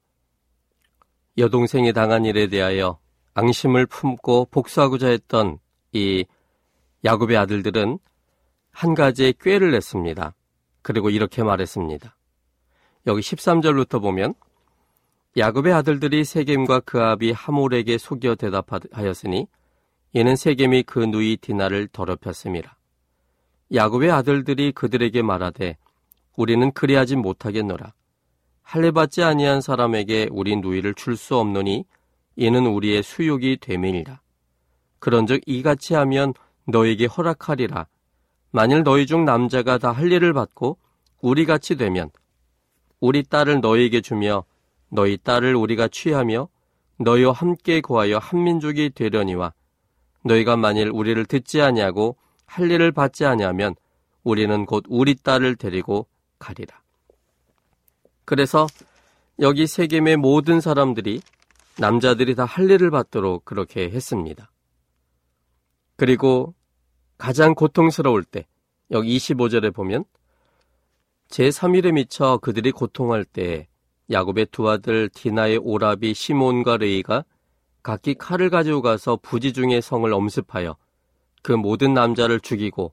[1.39, 2.99] 여동생이 당한 일에 대하여
[3.35, 5.59] 앙심을 품고 복수하고자 했던
[5.93, 6.25] 이
[7.05, 7.99] 야곱의 아들들은
[8.71, 10.35] 한 가지의 꾀를 냈습니다.
[10.83, 12.17] 그리고 이렇게 말했습니다.
[13.07, 14.35] 여기 13절부터 보면
[15.37, 19.47] 야곱의 아들들이 세겜과 그 아비 하몰에게 속여 대답하였으니
[20.13, 22.77] 이는 세겜이 그 누이 디나를 더럽혔습니다.
[23.75, 25.77] 야곱의 아들들이 그들에게 말하되
[26.37, 27.95] 우리는 그리하지 못하겠노라.
[28.63, 31.85] 할례 받지 아니한 사람에게 우리 누이를 줄 수 없노니
[32.37, 34.21] 이는 우리의 수욕이 되매이라.
[34.99, 36.35] 그런즉 이같이 하면
[36.67, 37.87] 너에게 허락하리라.
[38.51, 40.79] 만일 너희 중 남자가 다 할례를 받고
[41.23, 42.11] 우리 같이 되면
[43.01, 44.45] 우리 딸을 너희에게 주며
[44.91, 46.49] 너희 딸을 우리가 취하며
[46.99, 49.55] 너희와 함께 거하여 한 민족이 되려니와
[50.25, 52.17] 너희가 만일 우리를 듣지 아니하고
[52.53, 53.75] 할례를 받지 아니하면
[54.23, 56.07] 우리는 곧 우리 딸을 데리고
[56.39, 56.81] 가리라.
[58.25, 58.67] 그래서
[59.39, 61.23] 여기 세겜의 모든 사람들이
[61.79, 64.51] 남자들이 다 할례를 받도록 그렇게 했습니다.
[65.97, 66.55] 그리고
[67.17, 68.47] 가장 고통스러울 때
[68.91, 70.05] 여기 25절에 보면
[71.31, 73.69] 제3일에 미쳐 그들이 고통할 때
[74.11, 77.25] 야곱의 두 아들 디나의 오라비 시몬과 레이가
[77.83, 80.77] 각기 칼을 가지고 가서 부지 중의 성을 엄습하여
[81.43, 82.93] 그 모든 남자를 죽이고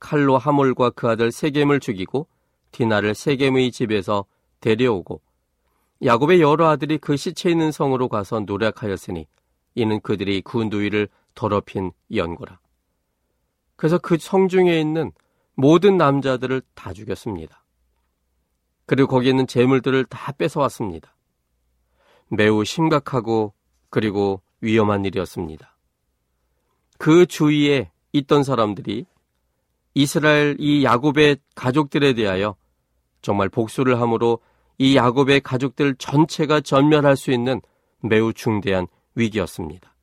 [0.00, 2.26] 칼로 하몰과 그 아들 세겜을 죽이고
[2.72, 4.26] 디나를 세겜의 집에서
[4.60, 5.20] 데려오고
[6.04, 9.26] 야곱의 여러 아들이 그 시체 있는 성으로 가서 노력하였으니
[9.76, 12.58] 이는 그들이 그 누이를 더럽힌 연고라.
[13.76, 15.12] 그래서 그 성 중에 있는
[15.54, 17.64] 모든 남자들을 다 죽였습니다.
[18.86, 21.14] 그리고 거기에 있는 재물들을 다 뺏어왔습니다.
[22.28, 23.54] 매우 심각하고
[23.88, 25.73] 그리고 위험한 일이었습니다.
[26.98, 29.06] 그 주위에 있던 사람들이
[29.94, 32.56] 이스라엘 이 야곱의 가족들에 대하여
[33.22, 34.40] 정말 복수를 함으로
[34.78, 37.60] 이 야곱의 가족들 전체가 전멸할 수 있는
[38.00, 39.94] 매우 중대한 위기였습니다.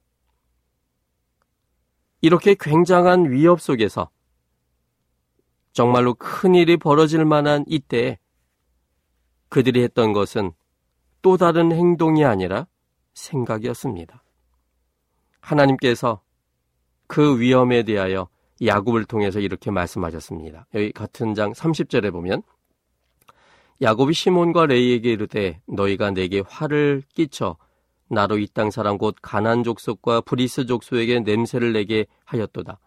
[2.22, 4.10] 이렇게 굉장한 위협 속에서
[5.74, 8.20] 정말로 큰 일이 벌어질 만한 이때에
[9.50, 10.52] 그들이 했던 것은
[11.22, 12.68] 또 다른 행동이 아니라
[13.14, 14.24] 생각이었습니다.
[15.40, 16.22] 하나님께서
[17.12, 18.30] 그 위험에 대하여
[18.64, 20.66] 야곱을 통해서 이렇게 말씀하셨습니다.
[20.74, 22.42] 여기 같은 장 30절에 보면
[23.82, 27.58] 야곱이 시므온과 레위에게 이르되 너희가 내게 화를 끼쳐
[28.08, 32.80] 나로 이 땅 사람 곧 가나안 족속과 브리스 족속에게 냄새를 내게 하였도다.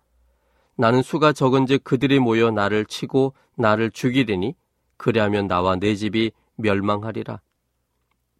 [0.76, 4.54] 나는 수가 적은즉 그들이 모여 나를 치고 나를 죽이리니
[4.96, 7.42] 그리하면 나와 내 집이 멸망하리라.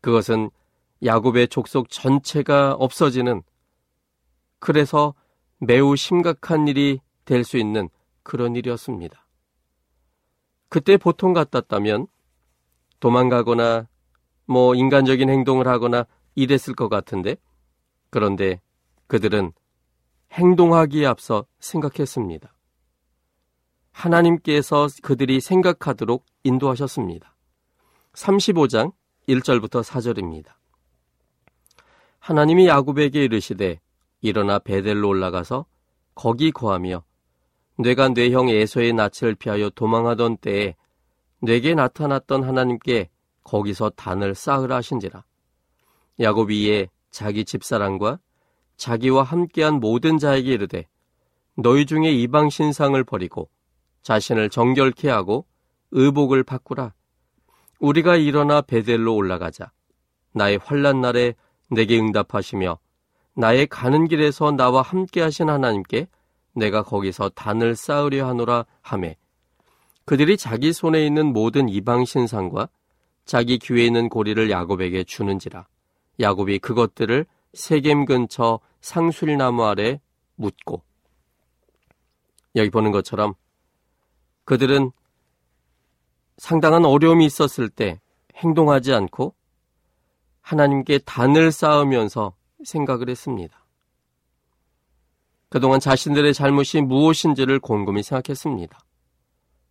[0.00, 0.50] 그것은
[1.04, 3.42] 야곱의 족속 전체가 없어지는
[4.58, 5.12] 그래서
[5.66, 7.88] 매우 심각한 일이 될 수 있는
[8.22, 9.26] 그런 일이었습니다.
[10.68, 12.06] 그때 보통 같았다면
[13.00, 13.88] 도망가거나
[14.46, 17.36] 뭐 인간적인 행동을 하거나 이랬을 것 같은데
[18.10, 18.60] 그런데
[19.06, 19.52] 그들은
[20.32, 22.52] 행동하기에 앞서 생각했습니다.
[23.92, 27.36] 하나님께서 그들이 생각하도록 인도하셨습니다.
[28.14, 28.92] 35장
[29.28, 30.54] 1절부터 4절입니다.
[32.18, 33.80] 하나님이 야곱에게 이르시되
[34.24, 35.66] 일어나 베델로 올라가서
[36.14, 37.04] 거기 거하며
[37.76, 40.76] 뇌가 뇌형 에서의 낯을 피하여 도망하던 때에
[41.42, 43.10] 내게 나타났던 하나님께
[43.42, 45.24] 거기서 단을 쌓으라 하신지라.
[46.20, 48.18] 야곱이 이에 자기 집사람과
[48.78, 50.86] 자기와 함께한 모든 자에게 이르되
[51.54, 53.50] 너희 중에 이방 신상을 버리고
[54.00, 55.44] 자신을 정결케 하고
[55.90, 56.94] 의복을 바꾸라.
[57.78, 59.70] 우리가 일어나 베델로 올라가자.
[60.32, 61.34] 나의 환란 날에
[61.68, 62.78] 내게 응답하시며
[63.34, 66.08] 나의 가는 길에서 나와 함께 하신 하나님께
[66.54, 69.16] 내가 거기서 단을 쌓으려 하노라 하매.
[70.04, 72.68] 그들이 자기 손에 있는 모든 이방 신상과
[73.24, 75.66] 자기 귀에 있는 고리를 야곱에게 주는지라.
[76.20, 80.00] 야곱이 그것들을 세겜 근처 상술나무 아래
[80.36, 80.82] 묻고
[82.56, 83.34] 여기 보는 것처럼
[84.44, 84.92] 그들은
[86.36, 88.00] 상당한 어려움이 있었을 때
[88.36, 89.34] 행동하지 않고
[90.42, 93.64] 하나님께 단을 쌓으면서 생각을 했습니다.
[95.48, 98.78] 그동안 자신들의 잘못이 무엇인지를 곰곰이 생각했습니다.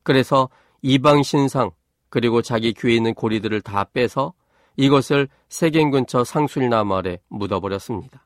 [0.04, 0.50] 그래서
[0.82, 1.72] 이방 신상
[2.10, 4.34] 그리고 자기 귀에 있는 고리들을 다 빼서
[4.78, 8.26] 이것을 세겜 근처 상술나무 아래 묻어버렸습니다.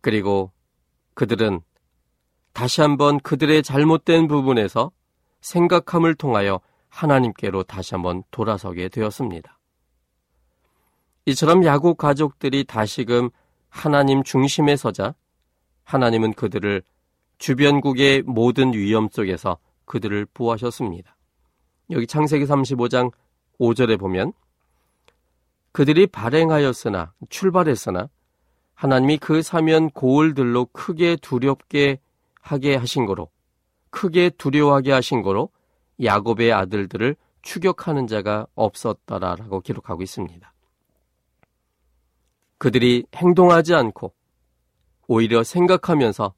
[0.00, 0.52] 그리고
[1.14, 1.60] 그들은
[2.52, 4.90] 다시 한번 그들의 잘못된 부분에서
[5.40, 9.57] 생각함을 통하여 하나님께로 다시 한번 돌아서게 되었습니다.
[11.28, 13.28] 이처럼 야곱 가족들이 다시금
[13.68, 15.14] 하나님 중심에 서자
[15.84, 16.82] 하나님은 그들을
[17.36, 21.14] 주변국의 모든 위험 속에서 그들을 보호하셨습니다.
[21.90, 23.12] 여기 창세기 35장
[23.60, 24.32] 5절에 보면
[25.72, 28.08] 그들이 발행하였으나 출발했으나
[28.74, 32.00] 하나님이 그 사면 고을들로 크게 두렵게
[32.40, 33.28] 하게 하신 거로
[33.90, 35.50] 크게 두려워하게 하신 거로
[36.02, 40.54] 야곱의 아들들을 추격하는 자가 없었더라라고 기록하고 있습니다.
[42.58, 44.12] 그들이 행동하지 않고
[45.06, 46.34] 오히려 생각하면서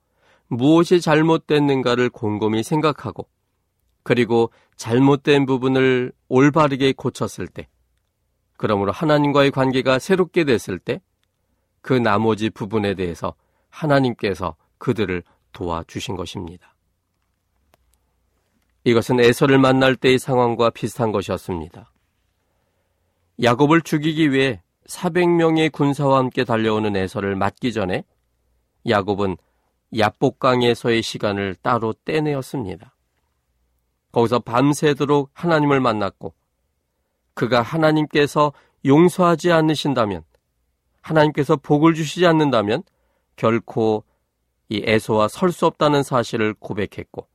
[0.48, 3.28] 무엇이 잘못됐는가를 곰곰이 생각하고
[4.02, 7.68] 그리고 잘못된 부분을 올바르게 고쳤을 때
[8.56, 11.00] 그러므로 하나님과의 관계가 새롭게 됐을 때
[11.80, 13.34] 그 나머지 부분에 대해서
[13.68, 16.74] 하나님께서 그들을 도와주신 것입니다.
[18.84, 21.92] 이것은 에서를 만날 때의 상황과 비슷한 것이었습니다.
[23.42, 28.04] 야곱을 죽이기 위해 400명의 군사와 함께 달려오는 에서를 맞기 전에
[28.88, 29.36] 야곱은
[29.96, 32.94] 야복강에서의 시간을 따로 떼내었습니다.
[34.12, 36.34] 거기서 밤새도록 하나님을 만났고
[37.34, 38.52] 그가 하나님께서
[38.84, 40.24] 용서하지 않으신다면
[41.00, 42.82] 하나님께서 복을 주시지 않는다면
[43.36, 44.04] 결코
[44.68, 47.26] 이 에서와 설 수 없다는 사실을 고백했고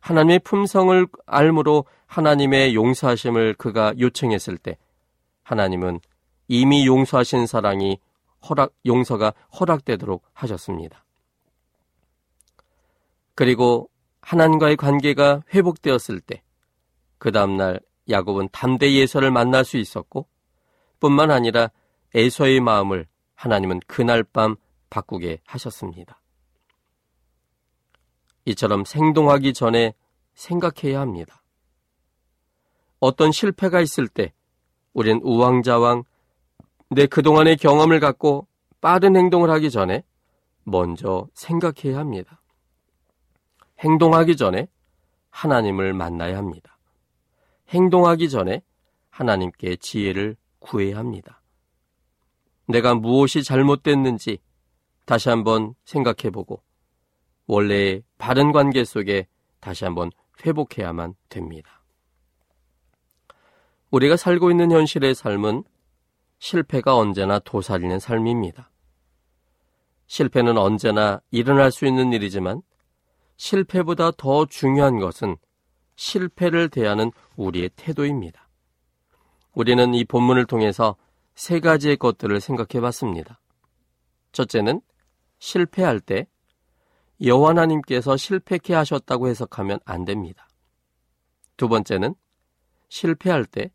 [0.00, 4.76] 하나님의 품성을 알므로 하나님의 용서하심을 그가 요청했을 때
[5.42, 6.00] 하나님은
[6.48, 7.98] 이미 용서하신 사랑이
[8.48, 11.04] 허락 용서가 허락되도록 하셨습니다.
[13.34, 16.44] 그리고 하나님과의 관계가 회복되었을 때
[17.24, 17.80] 그 다음날
[18.10, 20.28] 야곱은 담대 예서를 만날 수 있었고
[21.00, 21.70] 뿐만 아니라
[22.14, 24.56] 에서의 마음을 하나님은 그날 밤
[24.90, 26.20] 바꾸게 하셨습니다.
[28.44, 29.94] 이처럼 생동하기 전에
[30.34, 31.42] 생각해야 합니다.
[33.00, 34.34] 어떤 실패가 있을 때
[34.92, 36.04] 우린 우왕좌왕
[36.90, 38.46] 내 그동안의 경험을 갖고
[38.80, 40.04] 빠른 행동을 하기 전에
[40.64, 42.40] 먼저 생각해야 합니다.
[43.80, 44.68] 행동하기 전에
[45.30, 46.78] 하나님을 만나야 합니다.
[47.68, 48.62] 행동하기 전에
[49.10, 51.42] 하나님께 지혜를 구해야 합니다.
[52.66, 54.38] 내가 무엇이 잘못됐는지
[55.04, 56.62] 다시 한번 생각해 보고
[57.46, 59.28] 원래의 바른 관계 속에
[59.60, 60.10] 다시 한번
[60.44, 61.82] 회복해야만 됩니다.
[63.90, 65.64] 우리가 살고 있는 현실의 삶은
[66.38, 68.70] 실패가 언제나 도사리는 삶입니다.
[70.06, 72.62] 실패는 언제나 일어날 수 있는 일이지만
[73.36, 75.36] 실패보다 더 중요한 것은
[75.96, 78.48] 실패를 대하는 우리의 태도입니다.
[79.54, 80.96] 우리는 이 본문을 통해서
[81.34, 83.40] 세 가지의 것들을 생각해 봤습니다.
[84.32, 84.80] 첫째는
[85.38, 86.26] 실패할 때
[87.22, 90.48] 여호와 하나님께서 실패케 하셨다고 해석하면 안 됩니다.
[91.56, 92.14] 두 번째는
[92.88, 93.70] 실패할 때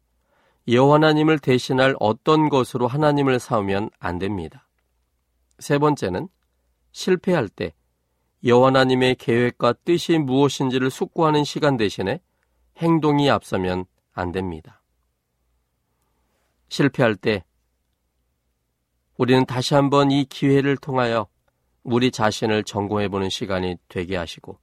[0.68, 4.68] 여호와 하나님을 대신할 어떤 것으로 하나님을 사오면 안 됩니다.
[5.58, 6.28] 세 번째는
[6.92, 7.74] 실패할 때
[8.44, 12.22] 여호와 하나님의 계획과 뜻이 무엇인지를 숙고하는 시간 대신에
[12.78, 14.82] 행동이 앞서면 안 됩니다.
[16.70, 17.44] 실패할 때
[19.18, 21.28] 우리는 다시 한번 이 기회를 통하여
[21.84, 24.60] 우리 자신을 점검해 보는 시간이 되게 하시고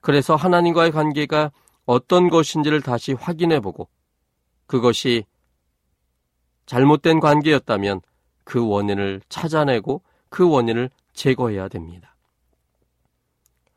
[0.00, 1.52] 그래서 하나님과의 관계가
[1.84, 3.88] 어떤 것인지를 다시 확인해 보고
[4.72, 5.26] 그것이
[6.64, 8.00] 잘못된 관계였다면
[8.42, 12.16] 그 원인을 찾아내고 그 원인을 제거해야 됩니다.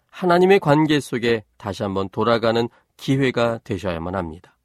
[0.09, 4.57] 하나님의 관계 속에 다시 한번 돌아가는 기회가 되셔야만 합니다.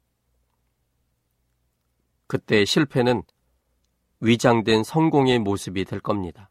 [2.27, 3.23] 그때 실패는
[4.21, 6.49] 위장된 성공의 모습이 될 겁니다.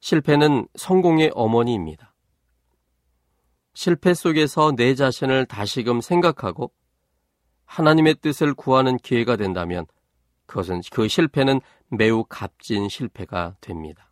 [0.00, 2.14] 실패는 성공의 어머니입니다.
[3.74, 6.72] 실패 속에서 내 자신을 다시금 생각하고
[7.70, 9.86] 하나님의 뜻을 구하는 기회가 된다면
[10.46, 14.10] 그것은 그 실패는 매우 값진 실패가 됩니다.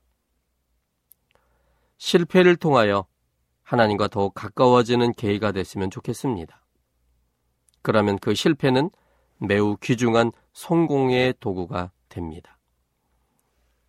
[1.97, 3.07] 실패를 통하여
[3.65, 6.65] 하나님과 더욱 가까워지는 계기가 됐으면 좋겠습니다.
[7.83, 8.91] 그러면 그 실패는
[9.39, 12.61] 매우 귀중한 성공의 도구가 됩니다.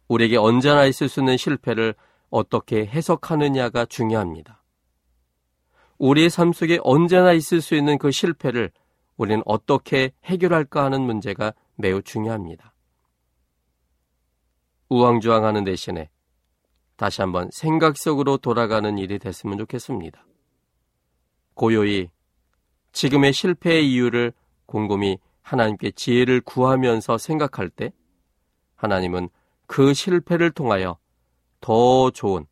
[0.08, 1.94] 우리에게 언제나 있을 수 있는 실패를
[2.32, 4.64] 어떻게 해석하느냐가 중요합니다.
[6.00, 8.72] 우리의 삶 속에 언제나 있을 수 있는 그 실패를
[9.20, 12.74] 우리는 어떻게 해결할까 하는 문제가 매우 중요합니다.
[14.88, 16.10] 우왕좌왕 하는 대신에
[16.96, 20.26] 다시 한번 생각 속으로 돌아가는 일이 됐으면 좋겠습니다.
[21.54, 22.10] 고요히
[22.94, 24.32] 지금의 실패의 이유를
[24.66, 27.92] 곰곰이 하나님께 지혜를 구하면서 생각할 때
[28.76, 29.28] 하나님은
[29.68, 30.98] 그 실패를 통하여
[31.60, 32.46] 더 좋은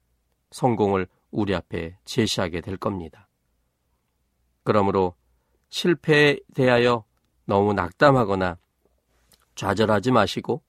[0.52, 3.30] 성공을 우리 앞에 제시하게 될 겁니다.
[4.64, 5.16] 그러므로
[5.70, 7.04] 실패에 대하여
[7.46, 8.58] 너무 낙담하거나
[9.56, 10.62] 좌절하지 마시고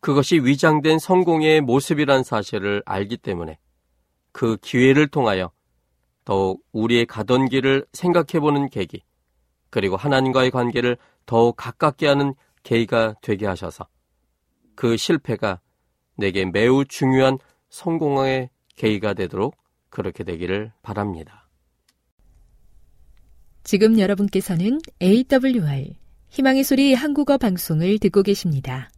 [0.00, 3.58] 그것이 위장된 성공의 모습이란 사실을 알기 때문에
[4.32, 5.50] 그 기회를 통하여
[6.24, 9.02] 더욱 우리의 가던 길을 생각해 보는 계기,
[9.70, 13.86] 그리고 하나님과의 관계를 더욱 가깝게 하는 계기가 되게 하셔서
[14.74, 15.60] 그 실패가
[16.16, 17.38] 내게 매우 중요한
[17.70, 19.56] 성공의 계기가 되도록
[19.88, 21.39] 그렇게 되기를 바랍니다.
[23.70, 25.94] 지금 여러분께서는 AWR
[26.28, 28.90] 희망의 소리 한국어 방송을 듣고 계십니다.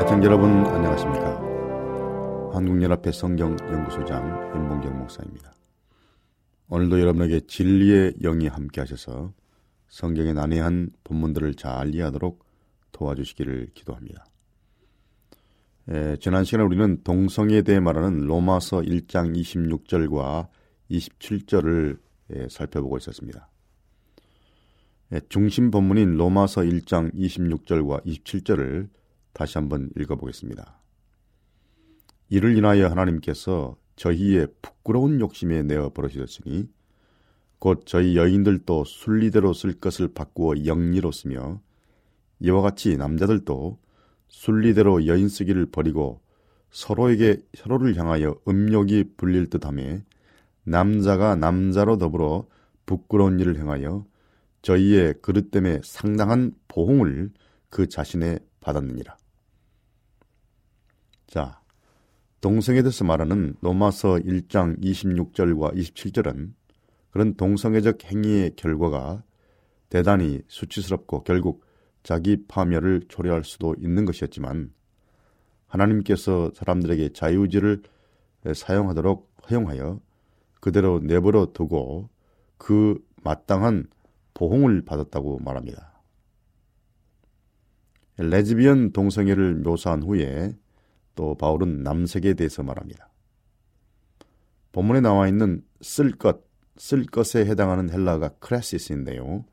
[0.00, 1.36] 애청 여러분 안녕하십니까?
[2.52, 5.52] 한국연합회 성경연구소장 윤봉경 목사입니다.
[6.74, 9.34] 오늘도 여러분에게 진리의 영이 함께 하셔서
[9.88, 12.42] 성경의 난해한 본문들을 잘 이해하도록
[12.92, 14.24] 도와주시기를 기도합니다.
[15.90, 20.48] 에, 지난 시간에 우리는 동성에 대해 말하는 로마서 1장 26절과
[20.90, 21.98] 27절을
[22.30, 23.50] 에, 살펴보고 있었습니다.
[25.12, 28.88] 에, 중심 본문인 로마서 1장 26절과 27절을
[29.34, 30.80] 다시 한번 읽어보겠습니다.
[32.30, 36.68] 이를 인하여 하나님께서 저희의 부끄러운 욕심에 내어 버리셨으니
[37.60, 41.60] 곧 저희 여인들도 순리대로 쓸 것을 바꾸어 영리로 쓰며
[42.40, 43.78] 이와 같이 남자들도
[44.26, 46.20] 순리대로 여인 쓰기를 버리고
[46.70, 50.00] 서로에게 서로를 향하여 음욕이 불릴 듯하며
[50.64, 52.48] 남자가 남자로 더불어
[52.86, 54.04] 부끄러운 일을 행하여
[54.62, 57.30] 저희의 그릇 때문에 상당한 보홍을
[57.68, 59.16] 그 자신에 받았느니라.
[61.28, 61.61] 자,
[62.42, 66.52] 동성에 대해서 말하는 로마서 1장 26절과 27절은
[67.10, 69.22] 그런 동성애적 행위의 결과가
[69.88, 71.64] 대단히 수치스럽고 결국
[72.02, 74.72] 자기 파멸을 초래할 수도 있는 것이었지만
[75.68, 77.84] 하나님께서 사람들에게 자유의지를
[78.52, 80.00] 사용하도록 허용하여
[80.60, 82.08] 그대로 내버려 두고
[82.58, 83.86] 그 마땅한
[84.34, 85.92] 보응을 받았다고 말합니다.
[88.16, 90.56] 레즈비언 동성애를 묘사한 후에
[91.14, 93.08] 또 바울은 남색에 대해서 말합니다.
[94.72, 96.42] 본문에 나와 있는 쓸 것,
[96.76, 99.44] 쓸 것에 해당하는 헬라어가 크레시스인데요.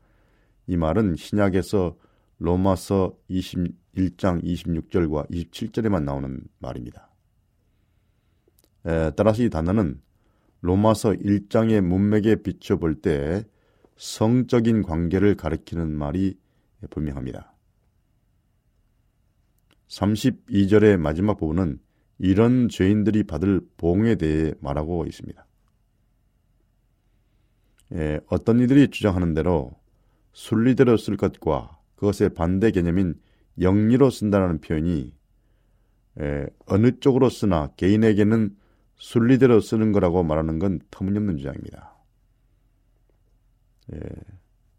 [0.66, 1.96] 이 말은 신약에서
[2.38, 7.10] 로마서 21장 26절과 27절에만 나오는 말입니다.
[8.86, 10.00] 에, 따라서 이 단어는
[10.62, 13.44] 로마서 1장의 문맥에 비춰볼 때
[13.96, 16.38] 성적인 관계를 가리키는 말이
[16.88, 17.52] 분명합니다.
[19.90, 21.78] 32절의 마지막 부분은
[22.18, 25.46] 이런 죄인들이 받을 봉에 대해 말하고 있습니다.
[27.94, 29.72] 예, 어떤 이들이 주장하는 대로
[30.32, 33.14] 순리대로 쓸 것과 그것의 반대 개념인
[33.60, 35.12] 영리로 쓴다는 표현이
[36.20, 38.56] 예, 어느 쪽으로 쓰나 개인에게는
[38.96, 41.96] 순리대로 쓰는 거라고 말하는 건 터무니없는 주장입니다.
[43.94, 43.98] 예,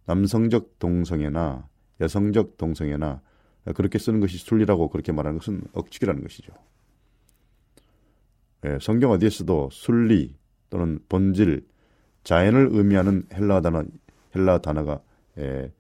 [0.06, 1.68] 남성적 동성애나
[2.00, 3.22] 여성적 동성애나
[3.76, 6.54] 그렇게 쓰는 것이 순리라고 그렇게 말하는 것은 억측이라는 것이죠.
[8.66, 10.36] 예, 성경 어디에서도 순리
[10.70, 11.68] 또는 본질,
[12.24, 13.84] 자연을 의미하는 헬라 단어,
[14.36, 15.02] 헬라 단어가
[15.38, 15.72] 예,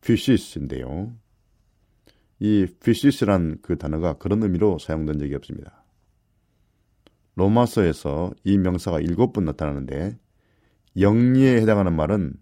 [0.00, 1.12] 피시스인데요.
[2.38, 5.84] 이 피시스란 그 단어가 그런 의미로 사용된 적이 없습니다.
[7.36, 10.18] 로마서에서 이 명사가 일곱 번 나타나는데
[10.98, 12.34] 역리에 해당하는 말은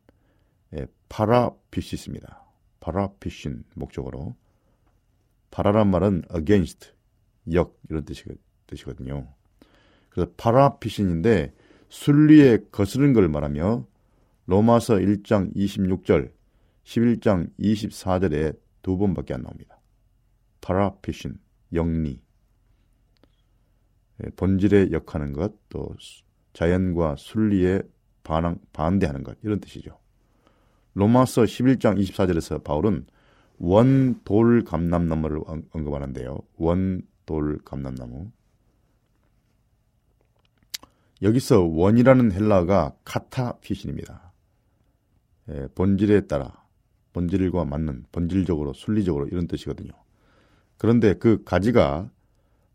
[0.77, 2.45] 예, 파라피시스입니다.
[2.81, 4.35] 파라피신 목적으로
[5.53, 6.91] 파라란 말은 against,
[7.53, 8.25] 역 이런 뜻이,
[8.67, 9.29] 뜻이거든요.
[10.09, 11.55] 그래서 파라피신인데
[11.89, 13.87] 순리에 거스른 걸 말하며
[14.47, 16.33] 로마서 1장 26절,
[16.85, 19.79] 11장 24절에 두 번밖에 안 나옵니다.
[20.63, 21.39] 파라피신,
[21.75, 22.21] 영리.
[24.25, 25.95] 예, 본질에 역하는 것, 또
[26.55, 27.83] 자연과 순리에
[28.23, 29.99] 반항, 반대하는 것 이런 뜻이죠.
[30.95, 33.07] 로마서 11장 24절에서 바울은
[33.63, 35.41] 원돌 감람나무를
[35.71, 36.37] 언급하는데요.
[36.57, 38.33] 원돌 감람나무.
[41.23, 44.33] 여기서 원이라는 헬라가 카타 피신입니다.
[45.51, 46.61] 예, 본질에 따라
[47.13, 49.93] 본질과 맞는 본질적으로 순리적으로 이런 뜻이거든요.
[50.77, 52.11] 그런데 그 가지가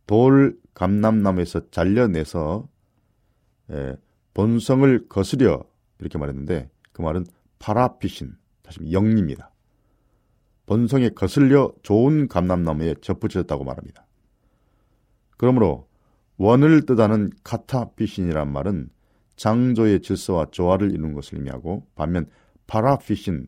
[0.05, 2.65] 돌 감람나무에서 잘려내서
[3.71, 3.97] 예,
[4.33, 5.65] 본성을 거스려
[5.99, 7.25] 이렇게 말했는데 그 말은
[7.59, 9.51] 파라피신 다시 영리입니다.
[10.67, 14.05] 본성에 거슬려 좋은 감람나무에 접붙여졌다고 말합니다.
[15.37, 15.87] 그러므로
[16.37, 18.89] 원을 뜻하는 카타피신이란 말은
[19.37, 22.27] 장조의 질서와 조화를 이루는 것을 의미하고 반면
[22.67, 23.47] 파라피신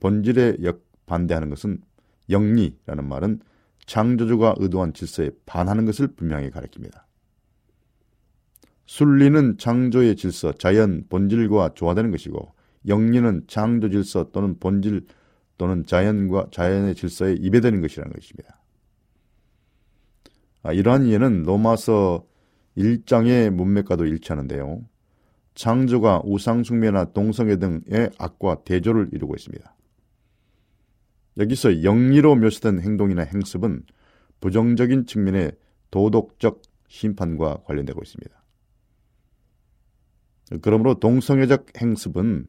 [0.00, 1.80] 본질에 역 반대하는 것은
[2.30, 3.40] 영리라는 말은
[3.84, 7.02] 창조주가 의도한 질서에 반하는 것을 분명히 가리킵니다.
[8.86, 12.52] 순리는 창조의 질서, 자연, 본질과 조화되는 것이고
[12.88, 15.06] 영리는 창조 질서 또는 본질
[15.58, 18.60] 또는 자연과 자연의 질서에 입에되는 것이라는 것입니다.
[20.62, 22.26] 아, 이러한 이해는 로마서
[22.76, 24.82] 1장의 문맥과도 일치하는데요.
[25.54, 29.74] 창조가 우상숭배나 동성애 등의 악과 대조를 이루고 있습니다.
[31.38, 33.82] 여기서 영리로 묘사된 행동이나 행습은
[34.40, 35.52] 부정적인 측면의
[35.90, 38.44] 도덕적 심판과 관련되고 있습니다.
[40.62, 42.46] 그러므로 동성애적 행습은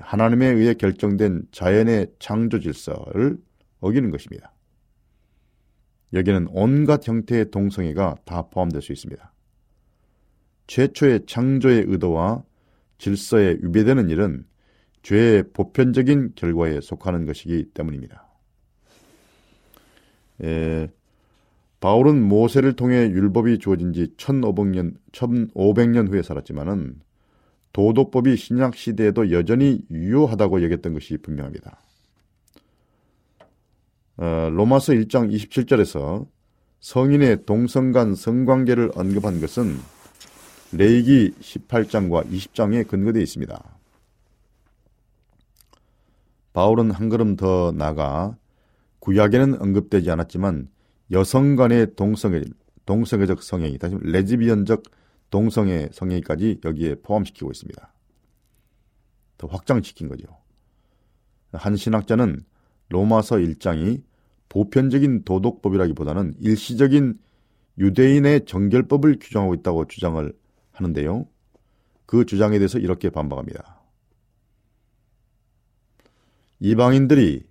[0.00, 3.38] 하나님에 의해 결정된 자연의 창조 질서를
[3.80, 4.52] 어기는 것입니다.
[6.12, 9.32] 여기는 온갖 형태의 동성애가 다 포함될 수 있습니다.
[10.66, 12.44] 최초의 창조의 의도와
[12.98, 14.44] 질서에 위배되는 일은
[15.02, 18.26] 죄의 보편적인 결과에 속하는 것이기 때문입니다.
[20.42, 20.88] 에,
[21.80, 27.00] 바울은 모세를 통해 율법이 주어진 지 1500년, 1500년 후에 살았지만은
[27.76, 31.78] 도덕법이 신약 시대에도 여전히 유효하다고 여겼던 것이 분명합니다.
[34.16, 36.26] 어, 로마서 1장 27절에서
[36.80, 39.76] 성인의 동성 간 성관계를 언급한 것은
[40.72, 43.62] 레이기 18장과 20장에 근거되어 있습니다.
[46.54, 48.38] 바울은 한 걸음 더 나가
[49.00, 50.70] 구약에는 언급되지 않았지만
[51.10, 52.40] 여성 간의 동성애,
[52.86, 54.82] 동성애적 성행위, 다시 레즈비언적
[55.30, 57.92] 동성애 성행위까지 여기에 포함시키고 있습니다.
[59.38, 60.26] 더 확장시킨 거죠.
[61.52, 62.40] 한 신학자는
[62.88, 64.02] 로마서 1장이
[64.48, 67.18] 보편적인 도덕법이라기보다는 일시적인
[67.78, 70.32] 유대인의 정결법을 규정하고 있다고 주장을
[70.72, 71.26] 하는데요.
[72.06, 73.82] 그 주장에 대해서 이렇게 반박합니다.
[76.60, 77.44] 이방인들이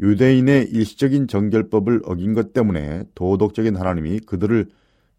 [0.00, 4.70] 유대인의 일시적인 정결법을 어긴 것 때문에 도덕적인 하나님이 그들을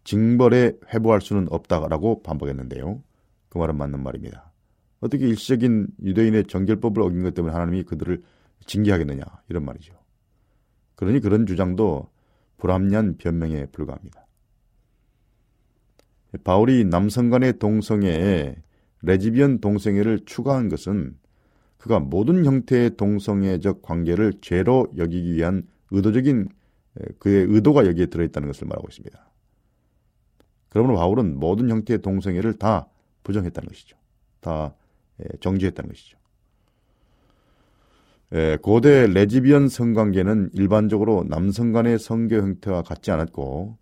[0.06, 3.02] 징벌에 회부할 수는 없다라고 반박했는데요.
[3.48, 4.52] 그 말은 맞는 말입니다.
[5.00, 8.22] 어떻게 일시적인 유대인의 정결법을 어긴 것 때문에 하나님이 그들을
[8.66, 9.94] 징계하겠느냐 이런 말이죠.
[10.94, 12.08] 그러니 그런 주장도
[12.58, 14.26] 불합리한 변명에 불과합니다.
[16.44, 18.56] 바울이 남성 간의 동성애에
[19.02, 21.16] 레즈비언 동성애를 추가한 것은
[21.78, 26.48] 그가 모든 형태의 동성애적 관계를 죄로 여기기 위한 의도적인
[27.18, 29.35] 그의 의도가 여기에 들어있다는 것을 말하고 있습니다.
[30.76, 32.86] 그러므로 바울은 모든 형태의 동성애를 다
[33.22, 33.96] 부정했다는 것이죠.
[34.40, 34.74] 다
[35.40, 36.18] 정지했다는 것이죠.
[38.60, 43.78] 고대 레즈비언 성관계는 일반적으로 남성 간의 성교 형태와 같지 않았고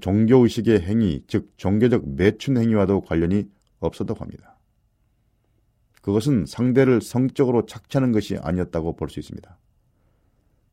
[0.00, 3.50] 종교 의식의 행위, 즉 종교적 매춘 행위와도 관련이
[3.80, 4.60] 없었다고 합니다.
[6.02, 9.58] 그것은 상대를 성적으로 착취하는 것이 아니었다고 볼 수 있습니다.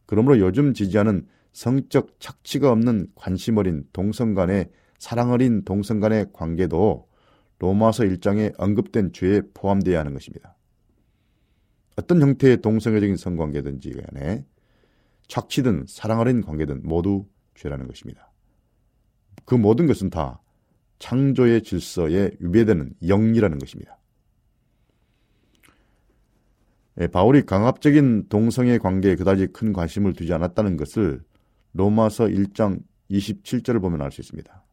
[0.05, 4.69] 그러므로 요즘 지지하는 성적 착취가 없는 관심 어린 동성 간의
[4.99, 7.07] 사랑 어린 동성 간의 관계도
[7.59, 10.55] 로마서 1장에 언급된 죄에 포함되어야 하는 것입니다.
[11.95, 14.45] 어떤 형태의 동성애적인 성관계든지 간에
[15.27, 17.25] 착취든 사랑 어린 관계든 모두
[17.55, 18.31] 죄라는 것입니다.
[19.45, 20.41] 그 모든 것은 다
[20.99, 23.97] 창조의 질서에 위배되는 영이라는 것입니다.
[27.01, 31.21] 예, 바울이 강압적인 동성애 관계에 그다지 큰 관심을 두지 않았다는 것을
[31.73, 34.63] 로마서 1장 27절을 보면 알 수 있습니다.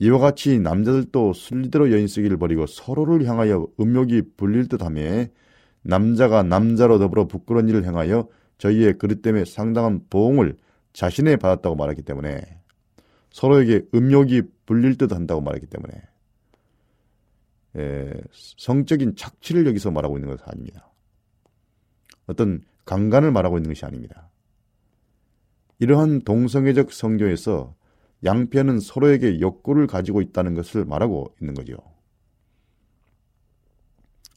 [0.00, 5.26] 이와 같이 남자들도 순리대로 여인 쓰기를 버리고 서로를 향하여 음욕이 불릴 듯하며
[5.82, 8.28] 남자가 남자로 더불어 부끄러운 일을 행하여
[8.58, 10.56] 저희의 그릇 때문에 상당한 보응을
[10.92, 12.42] 자신에 받았다고 말했기 때문에
[13.30, 16.02] 서로에게 음욕이 불릴 듯 한다고 말했기 때문에
[17.76, 20.90] 에, 성적인 착취를 여기서 말하고 있는 것은 아닙니다.
[22.26, 24.30] 어떤 강간을 말하고 있는 것이 아닙니다.
[25.78, 27.74] 이러한 동성애적 성교에서
[28.24, 31.76] 양편은 서로에게 욕구를 가지고 있다는 것을 말하고 있는 거죠.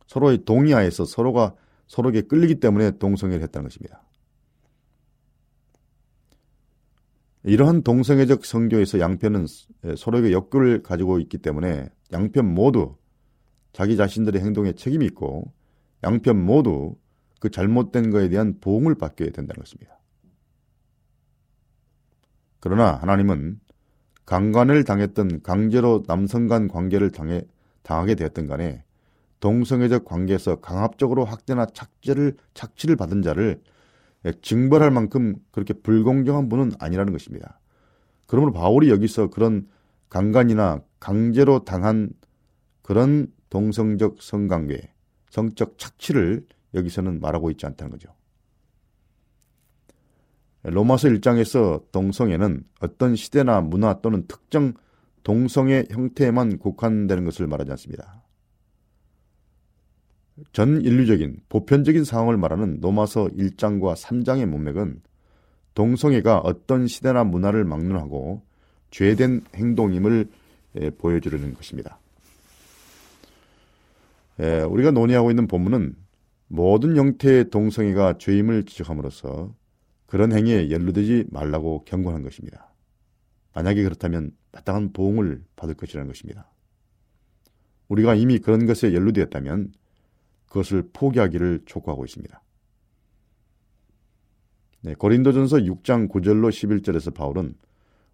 [0.07, 1.55] 서로의 동의하에서 서로가
[1.87, 4.03] 서로에게 끌리기 때문에 동성애를 했다는 것입니다.
[7.43, 9.47] 이러한 동성애적 성교에서 양편은
[9.97, 12.97] 서로에게 욕구를 가지고 있기 때문에 양편 모두
[13.73, 15.51] 자기 자신들의 행동에 책임이 있고
[16.03, 16.95] 양편 모두
[17.39, 19.99] 그 잘못된 것에 대한 보응을 받게 된다는 것입니다.
[22.59, 23.59] 그러나 하나님은
[24.25, 27.41] 강간을 당했던 강제로 남성 간 관계를 당해,
[27.83, 28.83] 당하게 되었던 간에
[29.39, 33.61] 동성애적 관계에서 강압적으로 학대나 착취를, 착취를 받은 자를
[34.41, 37.59] 징벌할 만큼 그렇게 불공정한 분은 아니라는 것입니다.
[38.27, 39.67] 그러므로 바울이 여기서 그런
[40.09, 42.11] 강간이나 강제로 당한
[42.83, 44.93] 그런 동성적 성관계,
[45.29, 48.13] 성적 착취를 여기서는 말하고 있지 않다는 거죠.
[50.63, 54.73] 로마서 1장에서 동성애는 어떤 시대나 문화 또는 특정
[55.23, 58.23] 동성애 형태에만 국한되는 것을 말하지 않습니다.
[60.53, 65.01] 전 인류적인 보편적인 상황을 말하는 로마서 1장과 3장의 문맥은
[65.73, 68.43] 동성애가 어떤 시대나 문화를 막론하고
[68.91, 70.29] 죄된 행동임을
[70.97, 71.99] 보여주려는 것입니다.
[74.69, 75.95] 우리가 논의하고 있는 본문은
[76.47, 79.53] 모든 형태의 동성애가 죄임을 지적함으로써
[80.11, 82.73] 그런 행위에 연루되지 말라고 경고한 것입니다.
[83.53, 86.51] 만약에 그렇다면 마땅한 보응을 받을 것이라는 것입니다.
[87.87, 89.71] 우리가 이미 그런 것에 연루되었다면
[90.47, 92.43] 그것을 포기하기를 촉구하고 있습니다.
[94.81, 97.55] 네, 고린도전서 6장 9절로 11절에서 바울은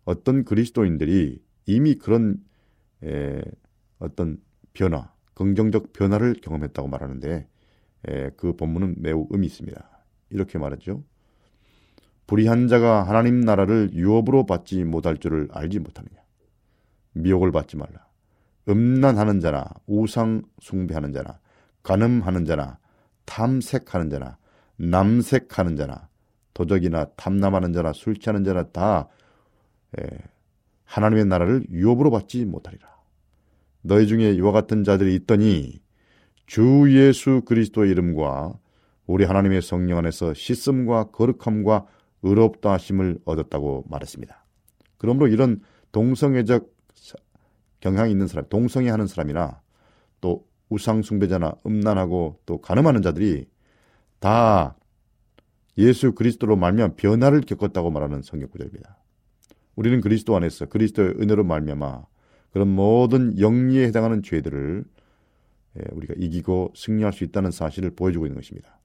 [0.05, 2.43] 어떤 그리스도인들이 이미 그런
[3.03, 3.41] 에,
[3.97, 4.39] 어떤
[4.73, 7.47] 변화, 긍정적 변화를 경험했다고 말하는데
[8.07, 10.05] 에, 그 본문은 매우 의미 있습니다.
[10.29, 11.03] 이렇게 말하죠.
[12.27, 16.21] 불의한 자가 하나님 나라를 유업으로 받지 못할 줄을 알지 못하느냐.
[17.13, 18.05] 미혹을 받지 말라.
[18.69, 21.39] 음란하는 자나 우상 숭배하는 자나
[21.83, 22.79] 간음하는 자나
[23.25, 24.37] 탐색하는 자나
[24.75, 26.09] 남색하는 자나
[26.53, 29.07] 도적이나 탐남하는 자나 술 취하는 자나 다
[29.97, 30.03] 에,
[30.83, 32.87] 하나님의 나라를 유업으로 받지 못하리라.
[33.81, 35.79] 너희 중에 이와 같은 자들이 있더니
[36.45, 38.53] 주 예수 그리스도의 이름과
[39.05, 41.85] 우리 하나님의 성령 안에서 씻음과 거룩함과
[42.23, 44.45] 의롭다 하심을 얻었다고 말했습니다.
[44.97, 45.61] 그러므로 이런
[45.91, 46.75] 동성애적
[47.79, 49.61] 경향이 있는 사람, 동성애 하는 사람이나
[50.19, 53.47] 또 우상 숭배자나 음란하고 또 가늠하는 자들이
[54.19, 54.75] 다
[55.77, 58.97] 예수 그리스도로 말미암아 변화를 겪었다고 말하는 성경 구절입니다.
[59.75, 62.05] 우리는 그리스도 안에서 그리스도의 은혜로 말미암아
[62.51, 64.83] 그런 모든 영리에 해당하는 죄들을
[65.77, 68.79] 예, 우리가 이기고 승리할 수 있다는 사실을 보여주고 있는 것입니다.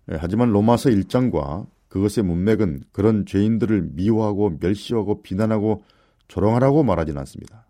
[0.19, 5.83] 하지만 로마서 1장과 그것의 문맥은 그런 죄인들을 미워하고 멸시하고 비난하고
[6.27, 7.67] 조롱하라고 말하지는 않습니다.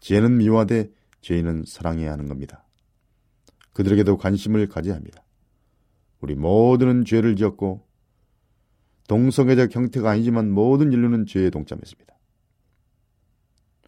[0.00, 0.90] 죄는 미워하되
[1.20, 2.64] 죄인은 사랑해야 하는 겁니다.
[3.72, 5.22] 그들에게도 관심을 가져야 합니다.
[6.20, 7.86] 우리 모두는 죄를 지었고
[9.08, 12.14] 동성애적 형태가 아니지만 모든 인류는 죄에 동참했습니다.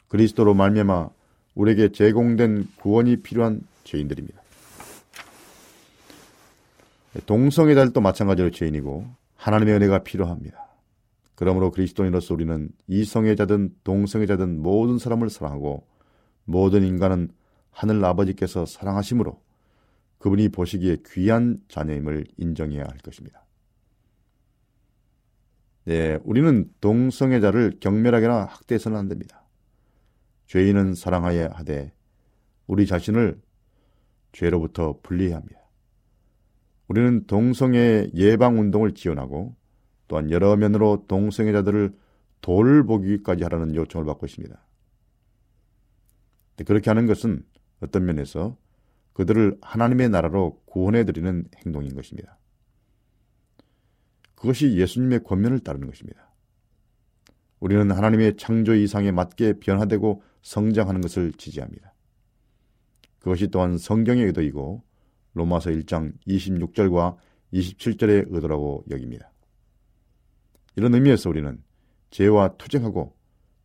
[0.09, 1.11] 그리스도로 말미암아
[1.55, 4.41] 우리에게 제공된 구원이 필요한 죄인들입니다.
[7.27, 9.07] 동성애 자들도 마찬가지로 죄인이고
[9.37, 10.69] 하나님의 은혜가 필요합니다.
[11.35, 15.87] 그러므로 그리스도인으로서 우리는 이성애자든 동성애자든 모든 사람을 사랑하고
[16.45, 17.31] 모든 인간은
[17.71, 19.41] 하늘 아버지께서 사랑하심으로
[20.19, 23.45] 그분이 보시기에 귀한 자녀임을 인정해야 할 것입니다.
[25.85, 29.45] 네, 우리는 동성애자를 경멸하거나 학대해서는 안 됩니다.
[30.47, 31.93] 죄인은 사랑하여야 하되
[32.67, 33.41] 우리 자신을
[34.33, 35.58] 죄로부터 분리해야 합니다.
[36.89, 39.55] 우리는 동성애 예방 운동을 지원하고
[40.09, 41.95] 또한 여러 면으로 동성애자들을
[42.41, 44.59] 돌보기까지 하라는 요청을 받고 있습니다.
[46.66, 47.45] 그렇게 하는 것은
[47.80, 48.57] 어떤 면에서
[49.12, 52.39] 그들을 하나님의 나라로 구원해 드리는 행동인 것입니다.
[54.34, 56.32] 그것이 예수님의 권면을 따르는 것입니다.
[57.61, 61.93] 우리는 하나님의 창조 이상에 맞게 변화되고 성장하는 것을 지지합니다.
[63.18, 64.84] 그것이 또한 성경의 의도이고
[65.39, 67.16] 로마서 1장 26절과
[67.53, 69.30] 27절의 의도라고 여깁니다.
[70.76, 71.62] 이런 의미에서 우리는
[72.11, 73.14] 죄와 투쟁하고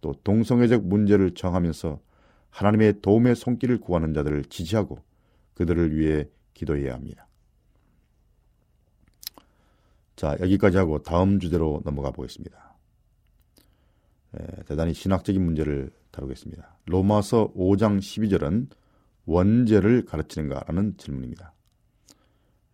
[0.02, 2.00] 또 동성애적 문제를 정하면서
[2.50, 5.00] 하나님의 도움의 손길을 구하는 자들을 지지하고
[5.56, 7.28] 그들을 위해 기도해야 합니다.
[10.16, 12.76] 자, 여기까지 하고 다음 주제로 넘어가 보겠습니다.
[14.40, 16.78] 예, 대단히 신학적인 문제를 다루겠습니다.
[16.86, 18.70] 로마서 5장 12절은
[19.26, 21.54] 원죄를 가르치는가라는 질문입니다.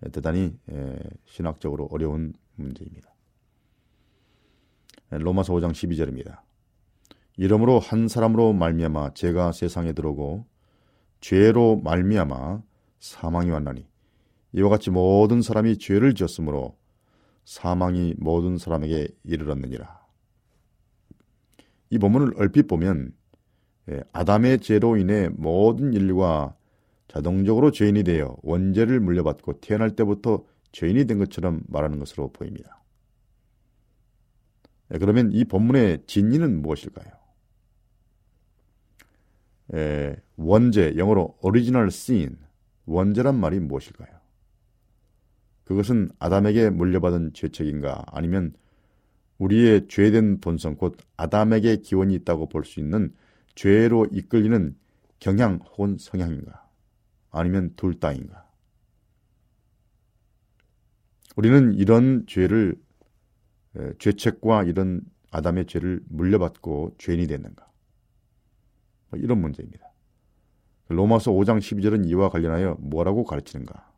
[0.06, 3.14] 예, 대단히 예, 신학적으로 어려운 문제입니다.
[5.12, 6.40] 로마서 5장 12절입니다.
[7.38, 10.46] 이러므로 한 사람으로 말미암아 죄가 세상에 들어오고
[11.22, 12.62] 죄로 말미암아
[13.00, 13.88] 사망이 왔나니
[14.54, 16.78] 이와 같이 모든 사람이 죄를 지었으므로
[17.46, 20.00] 사망이 모든 사람에게 이르렀느니라.
[21.92, 23.14] 이 본문을 얼핏 보면
[23.90, 26.56] 예, 아담의 죄로 인해 모든 인류가
[27.10, 32.82] 자동적으로 죄인이 되어 원죄를 물려받고 태어날 때부터 죄인이 된 것처럼 말하는 것으로 보입니다.
[34.94, 37.12] 예, 그러면 이 본문의 진리는 무엇일까요?
[39.74, 42.38] 에, 원죄, 영어로 original sin,
[42.86, 44.10] 원죄란 말이 무엇일까요?
[45.64, 48.54] 그것은 아담에게 물려받은 죄책인가 아니면
[49.40, 53.14] 우리의 죄된 본성 곧 아담에게 기원이 있다고 볼 수 있는
[53.56, 54.76] 죄로 이끌리는
[55.20, 56.69] 경향 혹은 성향인가
[57.32, 58.48] 아니면 둘 다인가
[61.36, 62.76] 우리는 이런 죄를
[64.00, 65.02] 죄책과 이런
[65.32, 67.70] 아담의 죄를 물려받고 죄인이 됐는가
[69.10, 69.90] 뭐 이런 문제입니다.
[70.90, 73.92] 로마서 5장 12절은 이와 관련하여 뭐라고 가르치는가?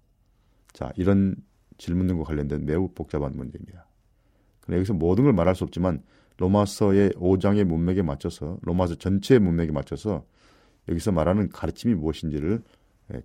[0.73, 1.35] 자, 이런
[1.77, 3.87] 질문과 관련된 매우 복잡한 문제입니다.
[4.69, 6.03] 여기서 모든 걸 말할 수 없지만
[6.37, 10.25] 로마서의 5장의 문맥에 맞춰서 로마서 전체의 문맥에 맞춰서
[10.89, 12.63] 여기서 말하는 가르침이 무엇인지를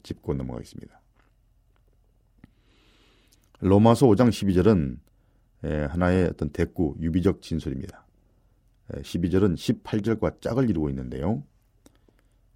[0.03, 1.01] 짚고 넘어가겠습니다.
[3.61, 4.99] 로마서 5장 12절은
[5.91, 8.07] 하나의 어떤 대꾸, 유비적 진술입니다.
[8.91, 11.43] 12절은 18절과 짝을 이루고 있는데요.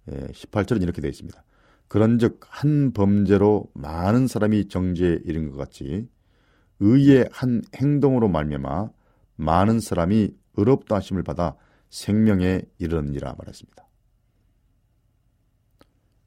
[0.07, 1.43] 18절은 이렇게 되어 있습니다.
[1.87, 6.07] 그런즉 한 범죄로 많은 사람이 정죄에 이른 것 같이
[6.79, 8.91] 의의 한 행동으로 말미암아
[9.35, 11.55] 많은 사람이 의롭다 하심을 받아
[11.89, 13.85] 생명에 이르느니라 말했습니다.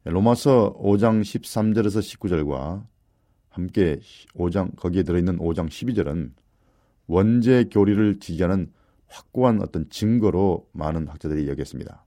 [0.05, 2.87] 로마서 5장 13절에서 19절과
[3.49, 4.01] 함께
[4.35, 6.33] 5장 거기에 들어있는 5장 12절은
[7.07, 8.71] 원죄 교리를 지지하는
[9.07, 12.05] 확고한 어떤 증거로 많은 학자들이 여겼습니다.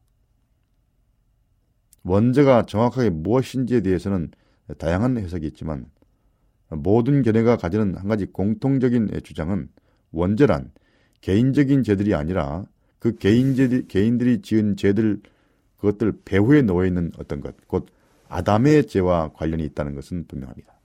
[2.04, 4.30] 원죄가 정확하게 무엇인지에 대해서는
[4.78, 5.88] 다양한 해석이 있지만
[6.70, 9.70] 모든 견해가 가지는 한 가지 공통적인 주장은
[10.12, 10.72] 원죄란
[11.22, 12.66] 개인적인 죄들이 아니라
[13.00, 15.22] 그 개인죄, 개인들이 지은 죄들
[15.78, 17.88] 그것들 배후에 놓여 있는 어떤 것, 곧
[18.30, 20.80] 아담의 죄와 관련이 있다는 것은 분명합니다.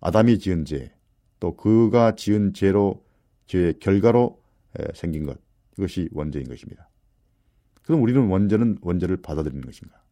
[0.00, 0.92] 아담이 지은 죄,
[1.40, 3.04] 또 그가 지은 죄로
[3.46, 4.40] 죄의 결과로
[4.94, 5.38] 생긴 것,
[5.76, 6.88] 이것이 원죄인 것입니다.
[7.82, 10.02] 그럼 우리는 원죄는 원죄를 받아들이는 것인가?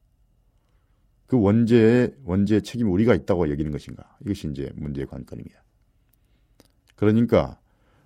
[1.27, 4.19] 그 원죄의 원죄의 책임이 우리가 있다고 여기는 것인가?
[4.23, 5.63] 이것이 이제 문제의 관건입니다.
[6.97, 7.59] 그러니까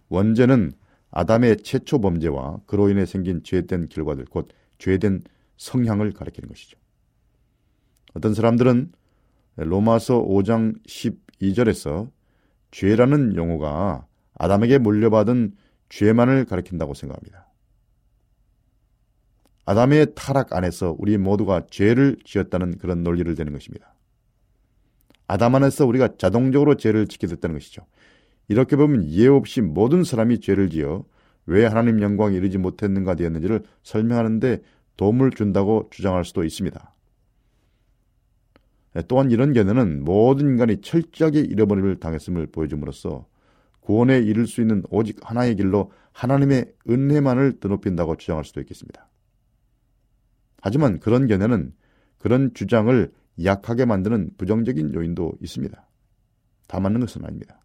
[0.08, 0.72] 원죄는
[1.10, 4.48] 아담의 최초 범죄와 그로 인해 생긴 죄된 결과들, 곧
[4.78, 5.24] 죄된
[5.56, 6.78] 성향을 가리키는 것이죠.
[8.14, 8.92] 어떤 사람들은
[9.56, 12.10] 로마서 5장 12절에서
[12.70, 15.54] 죄라는 용어가 아담에게 물려받은
[15.88, 17.46] 죄만을 가리킨다고 생각합니다.
[19.64, 23.94] 아담의 타락 안에서 우리 모두가 죄를 지었다는 그런 논리를 대는 것입니다.
[25.26, 27.84] 아담 안에서 우리가 자동적으로 죄를 지게 됐다는 것이죠.
[28.48, 31.04] 이렇게 보면 이해 없이 모든 사람이 죄를 지어
[31.46, 34.62] 왜 하나님 영광에 이르지 못했는가 되었는지를 설명하는데
[34.96, 36.94] 도움을 준다고 주장할 수도 있습니다.
[39.08, 43.26] 또한 이런 견해는 모든 인간이 철저하게 잃어버림을 당했음을 보여줌으로써
[43.80, 49.08] 구원에 이를 수 있는 오직 하나의 길로 하나님의 은혜만을 드높인다고 주장할 수도 있겠습니다.
[50.62, 51.74] 하지만 그런 견해는
[52.18, 53.12] 그런 주장을
[53.44, 55.86] 약하게 만드는 부정적인 요인도 있습니다.
[56.66, 57.60] 다 맞는 것은 아닙니다.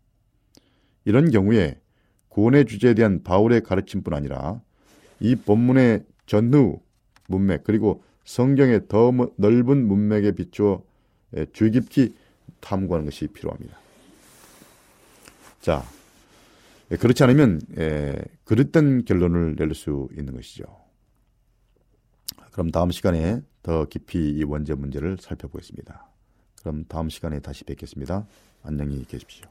[1.05, 1.79] 이런 경우에
[2.27, 4.61] 구원의 주제에 대한 바울의 가르침뿐 아니라
[5.19, 6.81] 이 본문의 전후
[7.31, 10.83] 문맥 그리고 성경의 더 넓은 문맥에 비추어
[11.53, 12.13] 주의 깊이
[12.59, 13.77] 탐구하는 것이 필요합니다.
[15.61, 15.83] 자,
[16.89, 17.61] 그렇지 않으면
[18.43, 20.65] 그릇된 결론을 낼수 있는 것이죠.
[22.51, 26.07] 그럼 다음 시간에 더 깊이 이 원죄 문제를 살펴보겠습니다.
[26.59, 28.27] 그럼 다음 시간에 다시 뵙겠습니다.
[28.63, 29.50] 안녕히 계십시오.